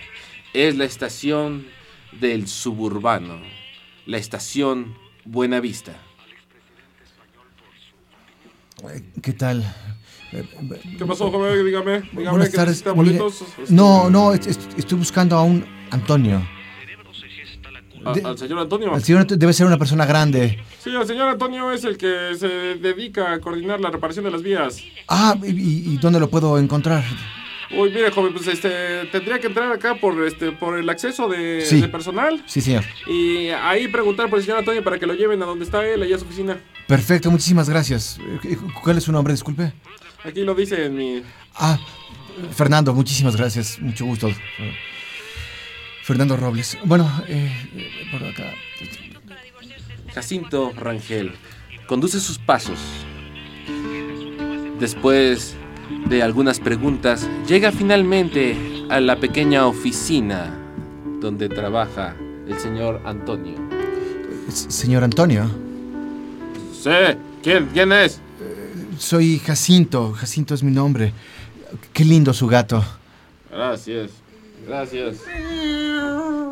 Es 0.53 0.75
la 0.75 0.85
estación 0.85 1.67
del 2.19 2.47
suburbano, 2.47 3.39
la 4.05 4.17
estación 4.17 4.95
Buenavista. 5.25 5.93
¿Qué 9.21 9.33
tal? 9.33 9.63
¿Qué 10.31 11.05
pasó, 11.05 11.31
joven? 11.31 11.65
Dígame, 11.65 12.01
dígame 12.11 12.29
Buenas 12.29 12.49
que 12.49 12.57
tardes. 12.57 12.83
boletos. 12.83 13.43
no, 13.69 14.09
no, 14.09 14.33
es- 14.33 14.45
es- 14.47 14.59
estoy 14.77 14.97
buscando 14.97 15.35
a 15.37 15.43
un 15.43 15.65
Antonio. 15.91 16.47
De- 18.13 18.21
al 18.23 18.37
señor 18.37 18.59
Antonio. 18.59 18.95
El 18.95 19.03
señor 19.03 19.25
debe 19.27 19.53
ser 19.53 19.65
una 19.67 19.77
persona 19.77 20.05
grande. 20.05 20.59
Sí, 20.83 20.89
el 20.95 21.05
señor 21.07 21.29
Antonio 21.29 21.71
es 21.71 21.83
el 21.83 21.97
que 21.97 22.31
se 22.37 22.47
dedica 22.47 23.33
a 23.33 23.39
coordinar 23.39 23.79
la 23.79 23.89
reparación 23.89 24.25
de 24.25 24.31
las 24.31 24.41
vías. 24.43 24.81
Ah, 25.07 25.35
¿y, 25.43 25.93
y- 25.93 25.97
dónde 25.97 26.19
lo 26.19 26.29
puedo 26.29 26.57
encontrar? 26.59 27.03
Uy, 27.69 27.89
mire, 27.89 28.11
joven, 28.11 28.31
pues 28.33 28.47
este 28.47 29.05
tendría 29.11 29.39
que 29.39 29.47
entrar 29.47 29.69
acá 29.73 29.95
por 29.95 30.23
este 30.25 30.53
por 30.53 30.79
el 30.79 30.89
acceso 30.89 31.27
de, 31.27 31.61
Sí. 31.65 31.81
de 31.81 31.89
personal 31.89 32.41
Sí, 32.45 32.61
señor. 32.61 32.85
y 33.09 33.49
ahí 33.49 33.89
preguntar 33.89 34.29
por 34.29 34.39
el 34.39 34.45
señor 34.45 34.59
Antonio 34.59 34.81
para 34.85 34.97
que 34.97 35.05
lo 35.05 35.13
lleven 35.13 35.43
a 35.43 35.45
donde 35.45 35.65
está 35.65 35.85
él, 35.85 36.01
allá 36.01 36.15
a 36.15 36.19
su 36.19 36.23
oficina. 36.25 36.57
Perfecto, 36.87 37.29
muchísimas 37.29 37.69
gracias. 37.69 38.19
Eh, 38.45 38.57
¿Cuál 38.81 38.97
es 38.99 39.03
su 39.03 39.11
nombre? 39.11 39.33
Disculpe. 39.33 39.73
Aquí 40.23 40.43
lo 40.43 40.55
dice 40.55 40.85
en 40.85 40.95
mi 40.95 41.21
Ah, 41.55 41.77
Fernando, 42.55 42.93
muchísimas 42.93 43.35
gracias. 43.35 43.79
Mucho 43.81 44.05
gusto. 44.05 44.29
Fernando 46.07 46.37
Robles. 46.37 46.77
Bueno, 46.85 47.05
eh, 47.27 47.51
por 48.09 48.23
acá. 48.23 48.53
Jacinto 50.15 50.71
Rangel 50.73 51.33
conduce 51.85 52.21
sus 52.21 52.39
pasos. 52.39 52.79
Después 54.79 55.57
de 56.07 56.23
algunas 56.23 56.61
preguntas, 56.61 57.27
llega 57.45 57.73
finalmente 57.73 58.55
a 58.89 59.01
la 59.01 59.17
pequeña 59.17 59.67
oficina 59.67 60.57
donde 61.19 61.49
trabaja 61.49 62.15
el 62.47 62.57
señor 62.57 63.01
Antonio. 63.03 63.55
Señor 64.47 65.03
Antonio, 65.03 65.51
Sí, 66.71 66.89
¿quién? 67.43 67.65
¿Quién 67.73 67.91
es? 67.91 68.21
soy 68.97 69.39
Jacinto. 69.39 70.13
Jacinto 70.13 70.53
es 70.53 70.63
mi 70.63 70.71
nombre. 70.71 71.11
Qué 71.91 72.05
lindo 72.05 72.33
su 72.33 72.47
gato. 72.47 72.81
Gracias. 73.51 74.11
Gracias. 74.65 75.17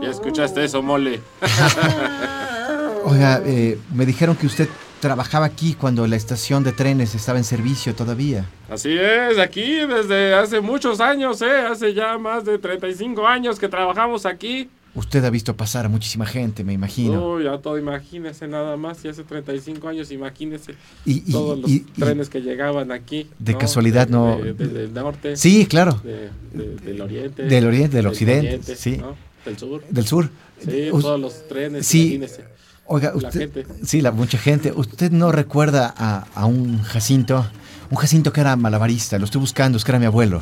¿Ya 0.05 0.11
escuchaste 0.11 0.63
eso, 0.63 0.81
mole? 0.81 1.19
Oiga, 3.05 3.41
eh, 3.45 3.77
me 3.93 4.05
dijeron 4.05 4.35
que 4.35 4.47
usted 4.47 4.67
trabajaba 4.99 5.45
aquí 5.45 5.75
cuando 5.79 6.07
la 6.07 6.15
estación 6.15 6.63
de 6.63 6.71
trenes 6.71 7.13
estaba 7.13 7.37
en 7.37 7.43
servicio 7.43 7.93
todavía. 7.93 8.45
Así 8.69 8.97
es, 8.97 9.37
aquí 9.37 9.61
desde 9.87 10.33
hace 10.33 10.61
muchos 10.61 10.99
años, 10.99 11.41
¿eh? 11.41 11.61
Hace 11.69 11.93
ya 11.93 12.17
más 12.17 12.45
de 12.45 12.57
35 12.57 13.27
años 13.27 13.59
que 13.59 13.67
trabajamos 13.67 14.25
aquí. 14.25 14.69
Usted 14.95 15.23
ha 15.25 15.29
visto 15.29 15.53
pasar 15.55 15.85
a 15.85 15.89
muchísima 15.89 16.25
gente, 16.25 16.63
me 16.63 16.71
imagino. 16.71 17.33
Uy, 17.35 17.43
ya 17.43 17.57
todo, 17.57 17.77
imagínese 17.77 18.47
nada 18.47 18.77
más, 18.77 19.03
y 19.03 19.09
hace 19.09 19.23
35 19.25 19.89
años, 19.89 20.09
imagínese 20.09 20.71
Y- 21.05 21.21
y- 21.27 21.31
todos 21.33 21.59
los 21.59 21.69
y- 21.69 21.81
trenes 21.81 22.29
que 22.29 22.39
llegaban 22.41 22.91
aquí. 22.93 23.27
De 23.37 23.51
¿no? 23.51 23.59
casualidad, 23.59 24.07
De- 24.07 24.13
no- 24.13 24.37
de- 24.37 24.53
de- 24.53 24.67
del 24.67 24.93
norte. 24.93 25.35
Sí, 25.35 25.65
claro. 25.67 25.99
de- 26.01 26.29
de- 26.53 26.75
del 26.77 27.01
oriente. 27.01 27.43
Del 27.43 27.67
oriente, 27.67 27.97
del 27.97 28.07
occidente, 28.07 28.75
sí. 28.77 28.97
¿no? 28.97 29.15
Del 29.45 29.57
sur. 29.57 29.83
Del 29.89 30.07
sur. 30.07 30.29
Sí, 30.63 30.89
Us- 30.91 31.03
todos 31.03 31.19
los 31.19 31.47
trenes, 31.47 31.85
Sí. 31.85 32.01
imagínese. 32.15 32.45
Oiga, 32.87 33.13
La 33.19 33.31
gente. 33.31 33.65
sí, 33.83 34.01
la 34.01 34.11
mucha 34.11 34.37
gente. 34.37 34.71
¿Usted 34.75 35.11
no 35.11 35.31
recuerda 35.31 35.93
a, 35.97 36.25
a 36.35 36.45
un 36.45 36.81
Jacinto? 36.83 37.45
Un 37.89 37.97
Jacinto 37.97 38.31
que 38.33 38.41
era 38.41 38.55
malabarista, 38.55 39.17
lo 39.19 39.25
estoy 39.25 39.41
buscando, 39.41 39.77
es 39.77 39.83
que 39.83 39.91
era 39.91 39.99
mi 39.99 40.05
abuelo. 40.05 40.41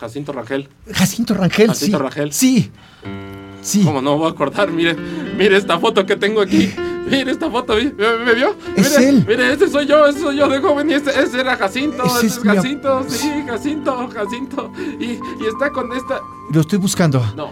Jacinto 0.00 0.32
Rangel. 0.32 0.68
Jacinto 0.92 1.34
Rangel, 1.34 1.68
Jacinto 1.68 1.98
sí. 1.98 2.02
Rangel. 2.02 2.32
Sí. 2.32 2.70
Sí. 3.60 3.82
¿Cómo 3.84 4.00
no 4.00 4.12
me 4.12 4.18
voy 4.18 4.28
a 4.28 4.30
acordar? 4.30 4.70
Mire, 4.70 4.94
mire 5.36 5.56
esta 5.56 5.78
foto 5.78 6.06
que 6.06 6.16
tengo 6.16 6.40
aquí. 6.40 6.72
Mire 7.10 7.30
esta 7.32 7.50
foto, 7.50 7.74
¿me, 7.74 7.84
me 8.24 8.34
vio? 8.34 8.54
Es 8.76 8.96
mire, 8.98 9.08
él. 9.08 9.24
Mire, 9.28 9.52
ese 9.52 9.68
soy 9.68 9.86
yo, 9.86 10.06
ese 10.06 10.20
soy 10.20 10.36
yo 10.36 10.48
de 10.48 10.58
joven 10.60 10.90
y 10.90 10.94
ese, 10.94 11.10
ese 11.20 11.40
era 11.40 11.56
Jacinto, 11.56 12.04
Ese 12.04 12.26
ese, 12.26 12.26
es 12.26 12.44
mi 12.44 12.54
Jacinto, 12.54 13.04
sí, 13.08 13.30
Jacinto, 13.46 14.08
Jacinto. 14.12 14.72
Y, 14.98 15.04
y 15.04 15.46
está 15.50 15.70
con 15.70 15.92
esta... 15.92 16.20
Lo 16.52 16.60
estoy 16.60 16.78
buscando. 16.78 17.20
No, 17.36 17.50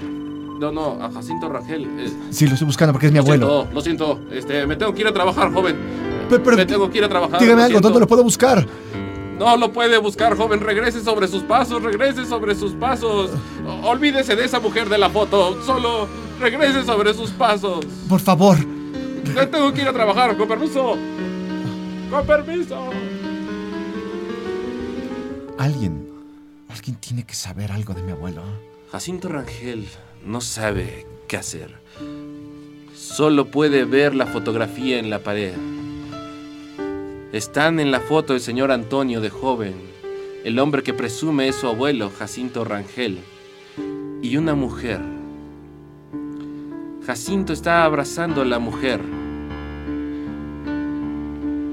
no, 0.58 0.72
no, 0.72 1.04
a 1.04 1.10
Jacinto 1.10 1.48
Rangel. 1.48 1.84
eh, 1.98 2.10
Sí, 2.30 2.46
lo 2.46 2.52
estoy 2.54 2.66
buscando 2.66 2.92
porque 2.92 3.06
es 3.06 3.12
mi 3.12 3.18
lo 3.18 3.22
abuelo. 3.24 3.46
siento, 3.48 3.74
lo 3.74 3.80
siento, 3.80 4.20
este, 4.32 4.66
me 4.66 4.76
tengo 4.76 4.92
que 4.94 5.00
ir 5.02 5.06
a 5.08 5.12
trabajar, 5.12 5.52
joven. 5.52 5.76
Pero 6.28 6.56
me 6.56 6.66
tengo 6.66 6.90
que 6.90 6.98
ir 6.98 7.04
a 7.04 7.08
trabajar. 7.08 7.40
Dígame 7.40 7.62
algo. 7.62 7.80
¿dónde 7.80 8.00
lo 8.00 8.06
puedo 8.06 8.22
buscar? 8.24 8.66
No 9.38 9.56
lo 9.58 9.70
puede 9.72 9.98
buscar, 9.98 10.36
joven. 10.36 10.60
Regrese 10.60 11.02
sobre 11.02 11.28
sus 11.28 11.42
pasos, 11.42 11.82
regrese 11.82 12.24
sobre 12.24 12.54
sus 12.54 12.72
pasos. 12.72 13.30
O- 13.66 13.88
Olvídese 13.90 14.34
de 14.34 14.44
esa 14.44 14.58
mujer 14.60 14.88
de 14.88 14.96
la 14.98 15.10
foto. 15.10 15.62
Solo 15.64 16.08
regrese 16.40 16.84
sobre 16.84 17.12
sus 17.14 17.30
pasos. 17.30 17.84
Por 18.08 18.18
favor. 18.20 18.56
Ya 19.34 19.50
tengo 19.50 19.72
que 19.72 19.82
ir 19.82 19.88
a 19.88 19.92
trabajar, 19.92 20.36
con 20.36 20.48
permiso. 20.48 20.96
Con 22.10 22.26
permiso. 22.26 22.90
Alguien. 25.58 26.06
Alguien 26.68 26.96
tiene 26.96 27.24
que 27.24 27.34
saber 27.34 27.72
algo 27.72 27.94
de 27.94 28.02
mi 28.02 28.12
abuelo. 28.12 28.42
Jacinto 28.92 29.28
Rangel 29.28 29.86
no 30.24 30.40
sabe 30.40 31.06
qué 31.28 31.36
hacer. 31.36 31.74
Solo 32.94 33.46
puede 33.46 33.84
ver 33.84 34.14
la 34.14 34.26
fotografía 34.26 34.98
en 34.98 35.10
la 35.10 35.20
pared. 35.20 35.54
Están 37.32 37.80
en 37.80 37.90
la 37.90 38.00
foto 38.00 38.34
el 38.34 38.40
señor 38.40 38.70
Antonio 38.70 39.20
de 39.20 39.30
joven, 39.30 39.74
el 40.44 40.58
hombre 40.58 40.82
que 40.82 40.94
presume 40.94 41.48
es 41.48 41.56
su 41.56 41.66
abuelo, 41.66 42.10
Jacinto 42.16 42.64
Rangel, 42.64 43.18
y 44.22 44.36
una 44.36 44.54
mujer. 44.54 45.00
Jacinto 47.04 47.52
está 47.52 47.84
abrazando 47.84 48.42
a 48.42 48.44
la 48.44 48.58
mujer. 48.58 49.00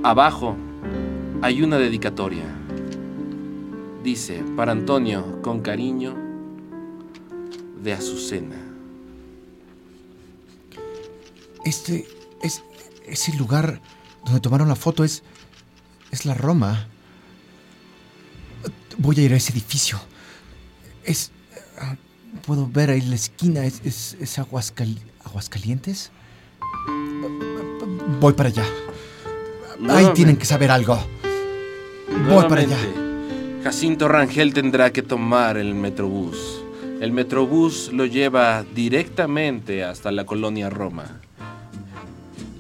Abajo 0.04 0.56
hay 1.42 1.62
una 1.62 1.78
dedicatoria. 1.78 2.44
Dice, 4.04 4.44
para 4.56 4.74
Antonio, 4.74 5.42
con 5.42 5.62
cariño, 5.62 6.14
de 7.82 7.94
Azucena. 7.94 8.56
Este. 11.66 12.08
Es. 12.42 12.64
Ese 13.06 13.34
lugar 13.38 13.82
donde 14.26 14.40
tomaron 14.40 14.68
la 14.68 14.76
foto 14.76 15.04
es. 15.04 15.24
Es 16.12 16.26
la 16.26 16.34
Roma. 16.34 16.88
Voy 18.98 19.18
a 19.20 19.24
ir 19.24 19.34
a 19.34 19.38
ese 19.38 19.54
edificio. 19.54 20.00
Es. 21.04 21.32
ah, 21.80 21.96
Puedo 22.46 22.68
ver 22.68 22.90
ahí 22.90 23.02
la 23.02 23.16
esquina. 23.16 23.66
¿Es, 23.66 23.82
es, 23.86 24.18
es 24.20 24.38
Aguascal- 24.40 25.00
Aguascalientes? 25.24 26.12
Voy 28.20 28.34
para 28.34 28.50
allá. 28.50 28.66
Ahí 29.90 30.08
tienen 30.14 30.38
que 30.38 30.46
saber 30.46 30.72
algo. 30.72 30.98
Voy 32.30 32.46
para 32.48 32.62
allá. 32.62 32.78
Jacinto 33.64 34.08
Rangel 34.08 34.54
tendrá 34.54 34.92
que 34.92 35.02
tomar 35.02 35.58
el 35.58 35.74
Metrobús. 35.74 36.64
El 37.00 37.12
Metrobús 37.12 37.92
lo 37.92 38.06
lleva 38.06 38.64
directamente 38.76 39.84
hasta 39.84 40.12
la 40.12 40.26
colonia 40.26 40.70
Roma. 40.70 41.22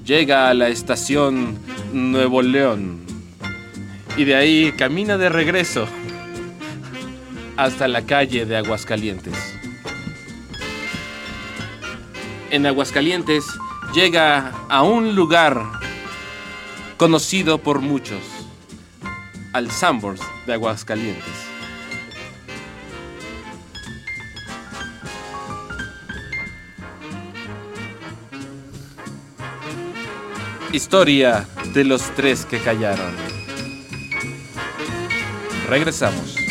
Llega 0.05 0.49
a 0.49 0.53
la 0.53 0.69
estación 0.69 1.57
Nuevo 1.93 2.41
León 2.41 3.01
y 4.17 4.25
de 4.25 4.35
ahí 4.35 4.73
camina 4.77 5.17
de 5.17 5.29
regreso 5.29 5.87
hasta 7.57 7.87
la 7.87 8.01
calle 8.01 8.45
de 8.45 8.57
Aguascalientes. 8.57 9.35
En 12.49 12.65
Aguascalientes 12.65 13.45
llega 13.93 14.51
a 14.69 14.83
un 14.83 15.15
lugar 15.15 15.82
conocido 17.03 17.57
por 17.57 17.81
muchos, 17.81 18.21
al 19.51 19.69
Sambors 19.69 20.21
de 20.47 20.53
Aguascalientes. 20.53 21.33
Historia 30.71 31.45
de 31.73 31.83
los 31.83 32.03
tres 32.15 32.45
que 32.45 32.59
callaron. 32.59 33.13
Regresamos. 35.67 36.42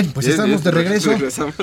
Bien, 0.00 0.12
pues 0.12 0.26
Bien, 0.26 0.34
estamos 0.38 0.62
bien, 0.62 0.64
de 0.64 0.70
regreso. 0.70 1.10
regresamos. 1.10 1.54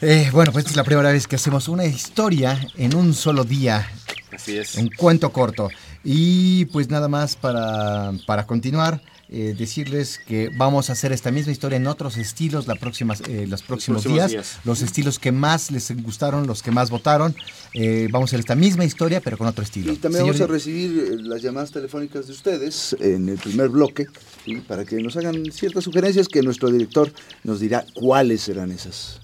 Eh, 0.00 0.28
bueno, 0.32 0.50
pues 0.50 0.62
esta 0.62 0.70
es 0.72 0.76
la 0.76 0.82
primera 0.82 1.12
vez 1.12 1.28
que 1.28 1.36
hacemos 1.36 1.68
una 1.68 1.84
historia 1.84 2.58
en 2.76 2.96
un 2.96 3.14
solo 3.14 3.44
día, 3.44 3.88
Así 4.34 4.56
es. 4.58 4.74
un 4.74 4.90
cuento 4.90 5.30
corto. 5.32 5.68
Y 6.02 6.64
pues 6.66 6.88
nada 6.88 7.06
más 7.06 7.36
para, 7.36 8.10
para 8.26 8.44
continuar, 8.48 9.00
eh, 9.34 9.54
decirles 9.56 10.20
que 10.26 10.50
vamos 10.54 10.90
a 10.90 10.92
hacer 10.92 11.10
esta 11.10 11.30
misma 11.30 11.52
historia 11.52 11.76
en 11.76 11.86
otros 11.86 12.18
estilos 12.18 12.66
la 12.66 12.74
próxima, 12.74 13.14
eh, 13.28 13.46
los 13.48 13.62
próximos 13.62 14.02
próximos 14.02 14.04
días, 14.04 14.30
días. 14.30 14.58
Los 14.64 14.82
estilos 14.82 15.18
que 15.18 15.32
más 15.32 15.70
les 15.70 15.90
gustaron, 16.02 16.46
los 16.46 16.62
que 16.62 16.70
más 16.70 16.90
votaron. 16.90 17.34
Eh, 17.72 18.08
vamos 18.10 18.28
a 18.28 18.30
hacer 18.30 18.40
esta 18.40 18.54
misma 18.54 18.84
historia, 18.84 19.20
pero 19.22 19.38
con 19.38 19.46
otro 19.46 19.64
estilo. 19.64 19.92
Y 19.92 19.96
también 19.96 20.24
Señor- 20.24 20.34
vamos 20.38 20.50
a 20.50 20.52
recibir 20.52 20.90
eh, 21.12 21.16
las 21.22 21.40
llamadas 21.40 21.70
telefónicas 21.72 22.26
de 22.26 22.32
ustedes 22.32 22.94
en 23.00 23.28
el 23.30 23.38
primer 23.38 23.70
bloque, 23.70 24.06
¿sí? 24.44 24.56
para 24.56 24.84
que 24.84 24.96
nos 24.96 25.16
hagan 25.16 25.50
ciertas 25.50 25.84
sugerencias 25.84 26.28
que 26.28 26.42
nuestro 26.42 26.68
director 26.70 27.10
nos 27.42 27.58
dirá 27.60 27.86
cuáles 27.94 28.42
serán 28.42 28.70
esas. 28.70 29.18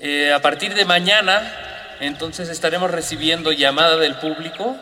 Eh, 0.00 0.32
a 0.32 0.42
partir 0.42 0.74
de 0.74 0.84
mañana, 0.84 1.40
entonces 2.00 2.48
estaremos 2.48 2.90
recibiendo 2.90 3.52
llamada 3.52 3.96
del 3.96 4.16
público 4.16 4.76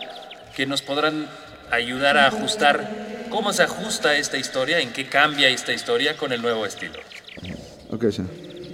que 0.54 0.66
nos 0.66 0.82
podrán 0.82 1.26
ayudar 1.70 2.16
a 2.16 2.26
ajustar 2.26 3.26
cómo 3.30 3.52
se 3.52 3.62
ajusta 3.62 4.16
esta 4.16 4.36
historia, 4.36 4.80
en 4.80 4.92
qué 4.92 5.08
cambia 5.08 5.48
esta 5.48 5.72
historia 5.72 6.16
con 6.16 6.32
el 6.32 6.42
nuevo 6.42 6.66
estilo. 6.66 6.98
Ok, 7.90 8.06
sí. 8.10 8.22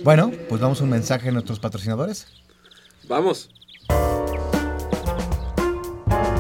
Bueno, 0.03 0.33
pues 0.49 0.61
vamos 0.61 0.81
a 0.81 0.85
un 0.85 0.91
mensaje 0.91 1.29
a 1.29 1.33
nuestros 1.33 1.61
patrocinadores. 1.61 2.27
Vamos. 3.09 3.51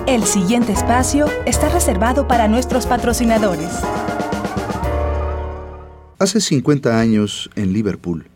El 0.07 0.24
siguiente 0.24 0.72
espacio 0.72 1.27
está 1.44 1.68
reservado 1.68 2.27
para 2.27 2.48
nuestros 2.48 2.87
patrocinadores. 2.87 3.70
Hace 6.18 6.40
50 6.40 6.98
años, 6.98 7.51
en 7.55 7.72
Liverpool, 7.72 8.27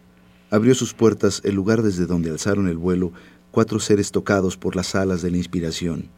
abrió 0.51 0.75
sus 0.75 0.95
puertas 0.95 1.41
el 1.45 1.55
lugar 1.55 1.83
desde 1.83 2.07
donde 2.07 2.31
alzaron 2.31 2.69
el 2.69 2.77
vuelo 2.77 3.13
cuatro 3.51 3.81
seres 3.81 4.13
tocados 4.13 4.57
por 4.57 4.77
las 4.77 4.95
alas 4.95 5.23
de 5.23 5.31
la 5.31 5.39
inspiración, 5.39 6.09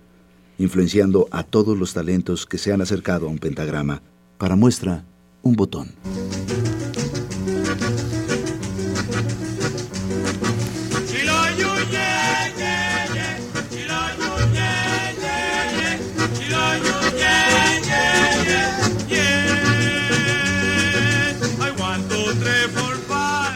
influenciando 0.58 1.28
a 1.30 1.42
todos 1.42 1.78
los 1.78 1.94
talentos 1.94 2.46
que 2.46 2.58
se 2.58 2.72
han 2.72 2.80
acercado 2.80 3.26
a 3.26 3.30
un 3.30 3.38
pentagrama. 3.38 4.02
Para 4.38 4.56
muestra, 4.56 5.04
un 5.42 5.54
botón. 5.56 5.94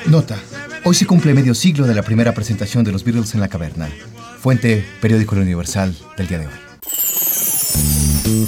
Nota. 0.09 0.39
Hoy 0.85 0.95
se 0.95 1.07
cumple 1.07 1.35
medio 1.35 1.55
siglo 1.55 1.87
de 1.87 1.95
la 1.95 2.03
primera 2.03 2.33
presentación 2.33 2.83
de 2.83 2.93
los 2.93 3.05
Beatles 3.05 3.35
en 3.35 3.41
la 3.41 3.49
caverna. 3.49 3.91
Fuente, 4.41 4.83
periódico 5.03 5.35
El 5.35 5.43
Universal, 5.43 5.95
del 6.17 6.29
día 6.29 6.39
de 6.39 6.47
hoy. 6.47 6.67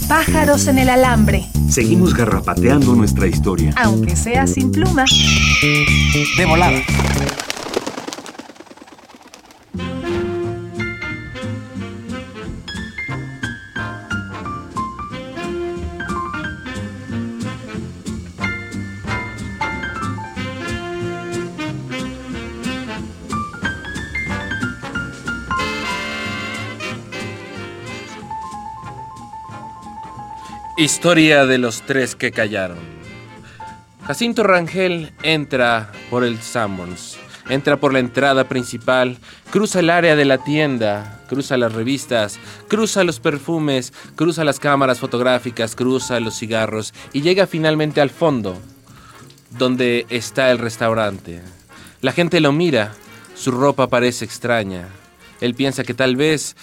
Pájaros 0.08 0.66
en 0.66 0.78
el 0.78 0.88
alambre, 0.90 1.46
Seguimos 1.68 2.14
garrapateando 2.14 2.94
nuestra 2.94 3.26
historia. 3.26 3.72
aunque 3.76 4.16
sea 4.16 4.46
sin 4.46 4.70
pluma. 4.72 5.04
De 6.36 6.44
volada. 6.46 6.80
Historia 30.80 31.44
de 31.44 31.58
los 31.58 31.82
tres 31.82 32.16
que 32.16 32.32
callaron. 32.32 32.78
Jacinto 34.06 34.42
Rangel 34.42 35.12
entra 35.22 35.92
por 36.08 36.24
el 36.24 36.40
Sanborns, 36.40 37.18
entra 37.50 37.76
por 37.76 37.92
la 37.92 37.98
entrada 37.98 38.48
principal, 38.48 39.18
cruza 39.50 39.80
el 39.80 39.90
área 39.90 40.16
de 40.16 40.24
la 40.24 40.38
tienda, 40.38 41.20
cruza 41.28 41.58
las 41.58 41.74
revistas, 41.74 42.38
cruza 42.66 43.04
los 43.04 43.20
perfumes, 43.20 43.92
cruza 44.16 44.42
las 44.42 44.58
cámaras 44.58 45.00
fotográficas, 45.00 45.76
cruza 45.76 46.18
los 46.18 46.38
cigarros 46.38 46.94
y 47.12 47.20
llega 47.20 47.46
finalmente 47.46 48.00
al 48.00 48.08
fondo, 48.08 48.56
donde 49.58 50.06
está 50.08 50.50
el 50.50 50.56
restaurante. 50.56 51.42
La 52.00 52.12
gente 52.12 52.40
lo 52.40 52.52
mira, 52.52 52.94
su 53.34 53.50
ropa 53.50 53.88
parece 53.88 54.24
extraña. 54.24 54.88
Él 55.42 55.54
piensa 55.54 55.84
que 55.84 55.92
tal 55.92 56.16
vez 56.16 56.56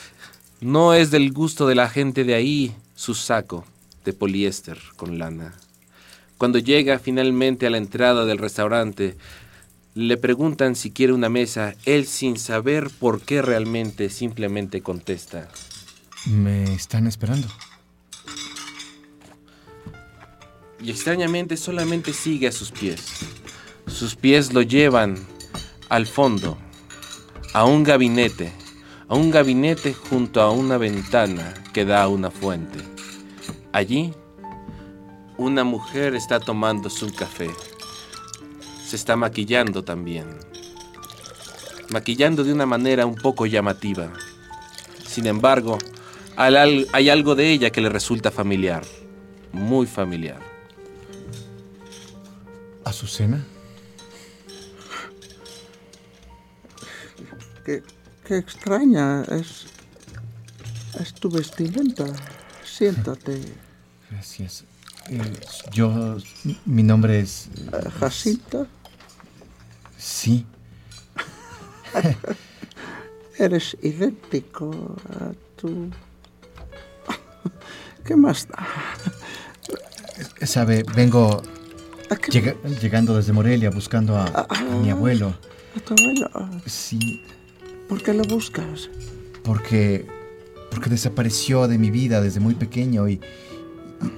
no 0.59 0.95
es 0.95 1.11
del 1.11 1.31
gusto 1.31 1.67
de 1.67 1.75
la 1.75 1.87
gente 1.87 2.23
de 2.23 2.33
ahí 2.33 2.75
su 2.95 3.13
saco 3.13 3.63
de 4.07 4.13
poliéster 4.13 4.79
con 4.95 5.19
lana. 5.19 5.53
Cuando 6.37 6.59
llega 6.59 6.97
finalmente 6.97 7.67
a 7.67 7.69
la 7.69 7.77
entrada 7.77 8.23
del 8.23 8.37
restaurante, 8.37 9.17
le 9.95 10.15
preguntan 10.15 10.77
si 10.77 10.91
quiere 10.91 11.11
una 11.11 11.27
mesa, 11.27 11.75
él 11.83 12.07
sin 12.07 12.39
saber 12.39 12.89
por 12.89 13.19
qué 13.19 13.41
realmente 13.41 14.09
simplemente 14.09 14.81
contesta. 14.81 15.49
Me 16.25 16.73
están 16.73 17.05
esperando. 17.05 17.49
Y 20.79 20.89
extrañamente 20.89 21.57
solamente 21.57 22.13
sigue 22.13 22.47
a 22.47 22.53
sus 22.53 22.71
pies. 22.71 23.01
Sus 23.87 24.15
pies 24.15 24.53
lo 24.53 24.61
llevan 24.61 25.17
al 25.89 26.07
fondo, 26.07 26.57
a 27.53 27.65
un 27.65 27.83
gabinete, 27.83 28.53
a 29.09 29.15
un 29.15 29.31
gabinete 29.31 29.93
junto 29.93 30.39
a 30.39 30.49
una 30.51 30.77
ventana 30.77 31.53
que 31.73 31.83
da 31.83 32.03
a 32.03 32.07
una 32.07 32.31
fuente. 32.31 32.96
Allí, 33.71 34.13
una 35.37 35.63
mujer 35.63 36.15
está 36.15 36.39
tomando 36.39 36.89
su 36.89 37.13
café. 37.13 37.49
Se 38.85 38.95
está 38.95 39.15
maquillando 39.15 39.83
también. 39.83 40.27
Maquillando 41.89 42.43
de 42.43 42.53
una 42.53 42.65
manera 42.65 43.05
un 43.05 43.15
poco 43.15 43.45
llamativa. 43.45 44.11
Sin 45.05 45.27
embargo, 45.27 45.77
hay 46.35 46.55
al- 46.55 46.87
hay 46.93 47.09
algo 47.09 47.35
de 47.35 47.51
ella 47.51 47.69
que 47.69 47.81
le 47.81 47.89
resulta 47.89 48.31
familiar. 48.31 48.83
Muy 49.51 49.85
familiar. 49.87 50.39
¿Azucena? 52.83 53.43
Qué, 57.65 57.83
qué 58.25 58.37
extraña 58.37 59.23
es, 59.23 59.65
es 60.99 61.13
tu 61.13 61.29
vestimenta. 61.29 62.05
Siéntate. 62.77 63.41
Gracias. 64.11 64.63
Eh, 65.09 65.21
yo. 65.71 66.17
Mi 66.65 66.83
nombre 66.83 67.19
es. 67.19 67.47
Eh, 67.73 67.89
Jacinta, 67.99 68.67
Sí. 69.97 70.45
eres 73.39 73.75
idéntico 73.81 74.95
a 75.19 75.31
tu... 75.59 75.89
¿Qué 78.05 78.15
más 78.15 78.47
da? 78.47 78.67
Sabe, 80.45 80.83
vengo 80.95 81.41
¿A, 82.09 82.15
qué- 82.15 82.31
llega- 82.31 82.55
llegando 82.81 83.15
desde 83.15 83.33
Morelia 83.33 83.69
buscando 83.69 84.15
a, 84.17 84.25
a 84.49 84.61
mi 84.81 84.89
abuelo. 84.89 85.33
a 85.75 85.79
tu 85.79 85.93
abuelo? 85.93 86.61
Sí, 86.65 87.23
¿Por 87.89 88.01
qué 88.03 88.13
lo 88.13 88.23
buscas? 88.23 88.89
porque. 89.43 90.05
Porque 90.69 90.89
desapareció 90.89 91.67
de 91.67 91.77
mi 91.77 91.91
vida 91.91 92.21
desde 92.21 92.39
muy 92.39 92.55
pequeño 92.55 93.07
y. 93.07 93.19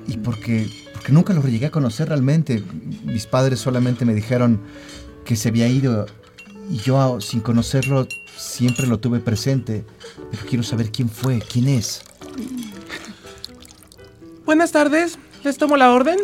Y 0.08 0.18
porque. 0.18 0.70
Porque 0.94 1.12
nunca 1.14 1.34
lo 1.34 1.42
llegué 1.42 1.68
a 1.68 1.72
conocer 1.72 2.10
realmente. 2.10 2.64
Mis 3.06 3.26
padres 3.26 3.60
solamente 3.60 4.06
me 4.06 4.14
dijeron 4.14 4.60
que 5.26 5.36
se 5.36 5.50
había 5.50 5.68
ido. 5.68 6.06
Y 6.70 6.78
yo, 6.78 7.20
sin 7.22 7.40
conocerlo, 7.40 8.08
siempre 8.38 8.86
lo 8.86 9.00
tuve 9.00 9.20
presente. 9.20 9.86
Pero 10.32 10.46
quiero 10.48 10.64
saber 10.64 10.92
quién 10.92 11.10
fue, 11.10 11.40
quién 11.40 11.68
es. 11.68 12.02
Buenas 14.46 14.72
tardes, 14.72 15.20
¿les 15.44 15.58
tomo 15.58 15.78
la 15.78 15.94
orden? 15.94 16.18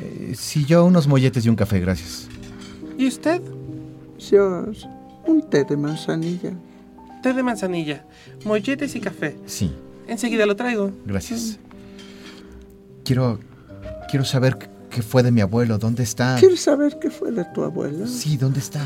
Eh, 0.00 0.34
sí, 0.36 0.64
yo 0.64 0.84
unos 0.84 1.08
molletes 1.08 1.44
y 1.44 1.48
un 1.48 1.56
café, 1.56 1.80
gracias. 1.80 2.28
¿Y 2.96 3.08
usted? 3.08 3.42
Dios, 4.30 4.88
un 5.26 5.42
té 5.50 5.64
de 5.64 5.76
manzanilla. 5.76 6.52
Té 7.22 7.32
de 7.32 7.42
manzanilla, 7.42 8.04
molletes 8.44 8.94
y 8.96 9.00
café. 9.00 9.36
Sí, 9.46 9.72
Enseguida 10.08 10.44
lo 10.46 10.56
traigo. 10.56 10.90
gracias. 11.06 11.58
Quiero. 13.04 13.38
Quiero 14.10 14.24
saber 14.24 14.58
qué- 14.58 15.02
fue 15.02 15.22
de 15.22 15.30
mi 15.30 15.40
abuelo, 15.40 15.78
dónde 15.78 16.02
está. 16.02 16.36
¿Quieres 16.38 16.60
saber 16.60 16.98
qué 17.00 17.10
fue 17.10 17.30
de 17.32 17.44
tu 17.54 17.62
abuela? 17.62 18.06
Sí, 18.06 18.36
¿dónde 18.36 18.58
está? 18.60 18.84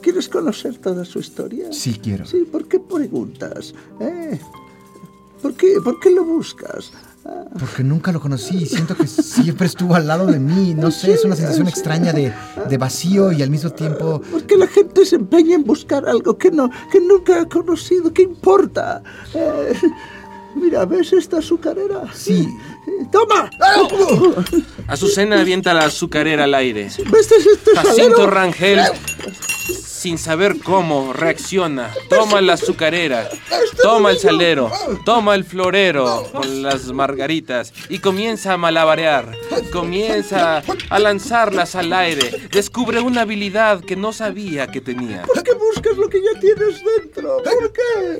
¿Quieres 0.00 0.28
conocer 0.30 0.78
toda 0.78 1.04
su 1.04 1.18
historia? 1.18 1.66
Sí, 1.72 1.98
quiero. 2.02 2.24
Sí, 2.24 2.46
¿por 2.50 2.66
qué 2.68 2.80
preguntas? 2.80 3.74
¿Eh? 4.00 4.40
¿Por 5.42 5.54
qué, 5.54 5.74
¿Por 5.84 6.00
qué 6.00 6.10
lo 6.10 6.24
buscas? 6.24 6.90
Porque 7.58 7.84
nunca 7.84 8.10
lo 8.12 8.20
conocí. 8.20 8.66
Siento 8.66 8.96
que 8.96 9.06
siempre 9.06 9.66
estuvo 9.66 9.94
al 9.94 10.06
lado 10.06 10.26
de 10.26 10.38
mí. 10.38 10.74
No 10.74 10.90
sé, 10.90 11.12
es 11.12 11.24
una 11.24 11.36
sensación 11.36 11.68
extraña 11.68 12.12
de, 12.12 12.32
de 12.68 12.78
vacío 12.78 13.30
y 13.32 13.42
al 13.42 13.50
mismo 13.50 13.70
tiempo. 13.70 14.20
¿Por 14.20 14.44
qué 14.44 14.56
la 14.56 14.66
gente 14.66 15.04
se 15.04 15.16
empeña 15.16 15.54
en 15.54 15.64
buscar 15.64 16.08
algo 16.08 16.36
que, 16.36 16.50
no, 16.50 16.70
que 16.90 17.00
nunca 17.00 17.42
ha 17.42 17.48
conocido? 17.48 18.12
¿Qué 18.12 18.22
importa? 18.22 19.02
Eh, 19.34 19.74
mira, 20.56 20.84
¿ves 20.84 21.12
esta 21.12 21.38
azucarera? 21.38 22.02
Sí, 22.12 22.48
¡Toma! 23.10 23.50
Azucena 24.86 25.40
avienta 25.40 25.74
la 25.74 25.84
azucarera 25.84 26.44
al 26.44 26.54
aire. 26.54 26.84
¿Ves 26.84 27.32
este 27.32 27.76
Jacinto? 27.76 28.26
Rangel, 28.28 28.80
sin 30.02 30.18
saber 30.18 30.56
cómo, 30.58 31.12
reacciona. 31.12 31.92
Toma 32.08 32.40
la 32.40 32.54
azucarera, 32.54 33.28
toma 33.84 34.10
el 34.10 34.18
salero, 34.18 34.68
toma 35.04 35.36
el 35.36 35.44
florero 35.44 36.24
con 36.32 36.64
las 36.64 36.86
margaritas 36.86 37.72
y 37.88 38.00
comienza 38.00 38.54
a 38.54 38.56
malabarear. 38.56 39.30
Comienza 39.72 40.64
a 40.90 40.98
lanzarlas 40.98 41.76
al 41.76 41.92
aire. 41.92 42.48
Descubre 42.50 42.98
una 43.00 43.20
habilidad 43.20 43.80
que 43.80 43.94
no 43.94 44.12
sabía 44.12 44.66
que 44.66 44.80
tenía. 44.80 45.22
¿Por 45.22 45.40
qué 45.44 45.52
buscas 45.54 45.96
lo 45.96 46.08
que 46.08 46.20
ya 46.20 46.40
tienes 46.40 46.82
dentro? 46.84 47.36
¿Por 47.44 47.72
qué? 47.72 48.18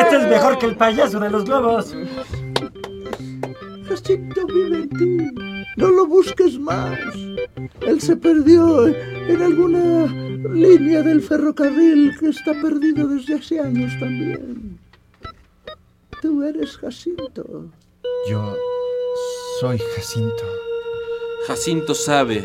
Este 0.00 0.16
es 0.16 0.28
mejor 0.28 0.58
que 0.60 0.66
el 0.66 0.76
payaso 0.76 1.18
de 1.18 1.28
los 1.28 1.44
globos. 1.44 1.92
Jacinto 3.88 4.46
vive 4.46 4.76
en 4.76 4.88
ti. 4.88 5.61
No 5.76 5.88
lo 5.90 6.06
busques 6.06 6.58
más. 6.58 6.98
Él 7.80 8.00
se 8.00 8.16
perdió 8.16 8.86
en 8.86 9.42
alguna 9.42 10.06
línea 10.52 11.02
del 11.02 11.22
ferrocarril 11.22 12.16
que 12.18 12.28
está 12.28 12.52
perdido 12.60 13.08
desde 13.08 13.34
hace 13.34 13.60
años 13.60 13.92
también. 13.98 14.78
Tú 16.20 16.42
eres 16.42 16.76
Jacinto. 16.76 17.70
yo 18.28 18.56
soy 19.60 19.78
Jacinto. 19.96 20.44
Jacinto 21.46 21.94
sabe, 21.94 22.44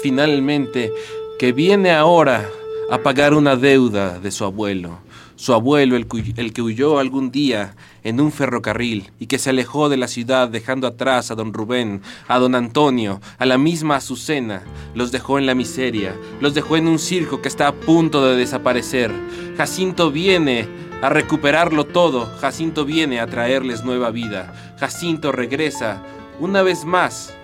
finalmente, 0.00 0.92
que 1.38 1.52
viene 1.52 1.92
ahora 1.92 2.48
a 2.90 2.98
pagar 2.98 3.34
una 3.34 3.56
deuda 3.56 4.18
de 4.18 4.30
su 4.30 4.44
abuelo. 4.44 5.01
Su 5.42 5.54
abuelo, 5.54 5.96
el, 5.96 6.06
que 6.06 6.62
huyó 6.62 7.00
algún 7.00 7.32
día 7.32 7.74
en 8.04 8.20
un 8.20 8.30
ferrocarril 8.30 9.10
y 9.18 9.26
que 9.26 9.40
se 9.40 9.50
alejó 9.50 9.88
de 9.88 9.96
la 9.96 10.06
ciudad 10.06 10.46
dejando 10.46 10.86
atrás 10.86 11.32
a 11.32 11.34
don 11.34 11.52
Rubén, 11.52 12.00
a 12.28 12.38
don 12.38 12.54
Antonio, 12.54 13.20
a 13.38 13.44
la 13.44 13.58
misma 13.58 13.96
Azucena. 13.96 14.62
Los 14.94 15.10
dejó 15.10 15.40
en 15.40 15.46
la 15.46 15.56
miseria, 15.56 16.14
los 16.40 16.54
dejó 16.54 16.76
en 16.76 16.86
un 16.86 17.00
circo 17.00 17.42
que 17.42 17.48
está 17.48 17.66
a 17.66 17.72
punto 17.72 18.24
de 18.24 18.36
desaparecer. 18.36 19.10
Jacinto 19.56 20.12
viene 20.12 20.68
a 21.02 21.08
recuperarlo 21.08 21.86
todo. 21.86 22.26
Jacinto 22.40 22.84
viene 22.84 23.18
a 23.18 23.26
traerles 23.26 23.82
nueva 23.82 24.12
vida. 24.12 24.76
Jacinto 24.78 25.32
regresa 25.32 26.04
una 26.38 26.62
vez 26.62 26.84
más 26.84 27.36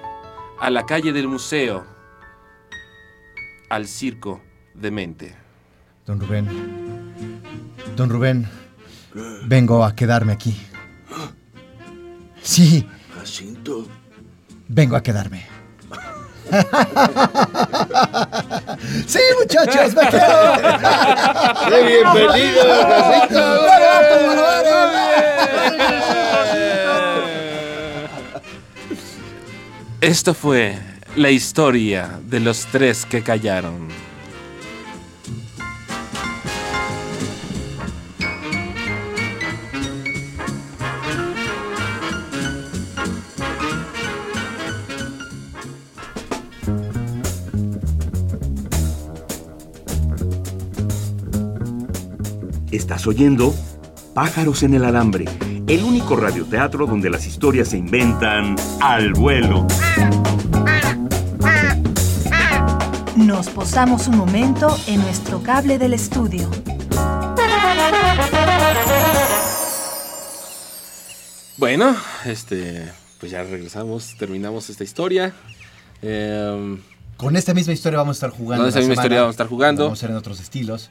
a 0.61 0.70
la 0.70 0.87
calle 0.87 1.12
del 1.12 1.26
museo, 1.26 1.84
al 3.68 3.88
circo 3.88 4.40
de 4.72 4.90
mente. 4.92 5.34
Don 6.06 6.20
Rubén. 6.20 6.88
Don 7.98 8.08
Rubén. 8.11 8.46
Vengo 9.46 9.84
a 9.84 9.96
quedarme 9.96 10.32
aquí. 10.32 10.56
Sí, 12.40 12.87
Jacinto. 13.12 13.88
vengo 14.68 14.94
a 14.94 15.02
quedarme. 15.02 15.44
sí, 19.04 19.18
muchachos, 19.40 19.96
me 19.96 20.08
quedo. 20.11 20.52
¡Qué 21.68 21.87
bienvenido, 21.88 22.62
Jacinto! 22.87 23.42
Esto 30.00 30.34
fue 30.34 30.78
la 31.16 31.30
historia 31.30 32.20
de 32.22 32.38
los 32.38 32.66
tres 32.66 33.04
que 33.04 33.24
callaron. 33.24 34.08
Estás 52.98 53.14
oyendo 53.14 53.54
Pájaros 54.12 54.64
en 54.64 54.74
el 54.74 54.84
Alambre, 54.84 55.24
el 55.68 55.84
único 55.84 56.16
radioteatro 56.16 56.84
donde 56.84 57.08
las 57.08 57.28
historias 57.28 57.68
se 57.68 57.78
inventan 57.78 58.56
al 58.80 59.12
vuelo. 59.12 59.68
Nos 63.14 63.50
posamos 63.50 64.08
un 64.08 64.16
momento 64.16 64.76
en 64.88 65.00
nuestro 65.02 65.40
cable 65.44 65.78
del 65.78 65.94
estudio. 65.94 66.50
Bueno, 71.56 71.94
este, 72.24 72.90
pues 73.20 73.30
ya 73.30 73.44
regresamos, 73.44 74.16
terminamos 74.18 74.70
esta 74.70 74.82
historia. 74.82 75.32
Em, 76.02 76.80
Con 77.16 77.37
esta 77.37 77.54
misma 77.54 77.74
historia 77.74 77.98
vamos 77.98 78.16
a 78.16 78.26
estar 78.26 78.30
jugando. 78.30 78.64
Con 78.64 78.68
esta 78.70 78.80
misma 78.80 78.94
semana. 78.94 79.04
historia 79.04 79.20
vamos 79.20 79.34
a 79.34 79.37
estar 79.37 79.46
jugando. 79.46 79.84
Vamos 79.84 79.98
a 79.98 80.00
hacer 80.00 80.11
en 80.11 80.16
otros 80.16 80.40
estilos. 80.40 80.90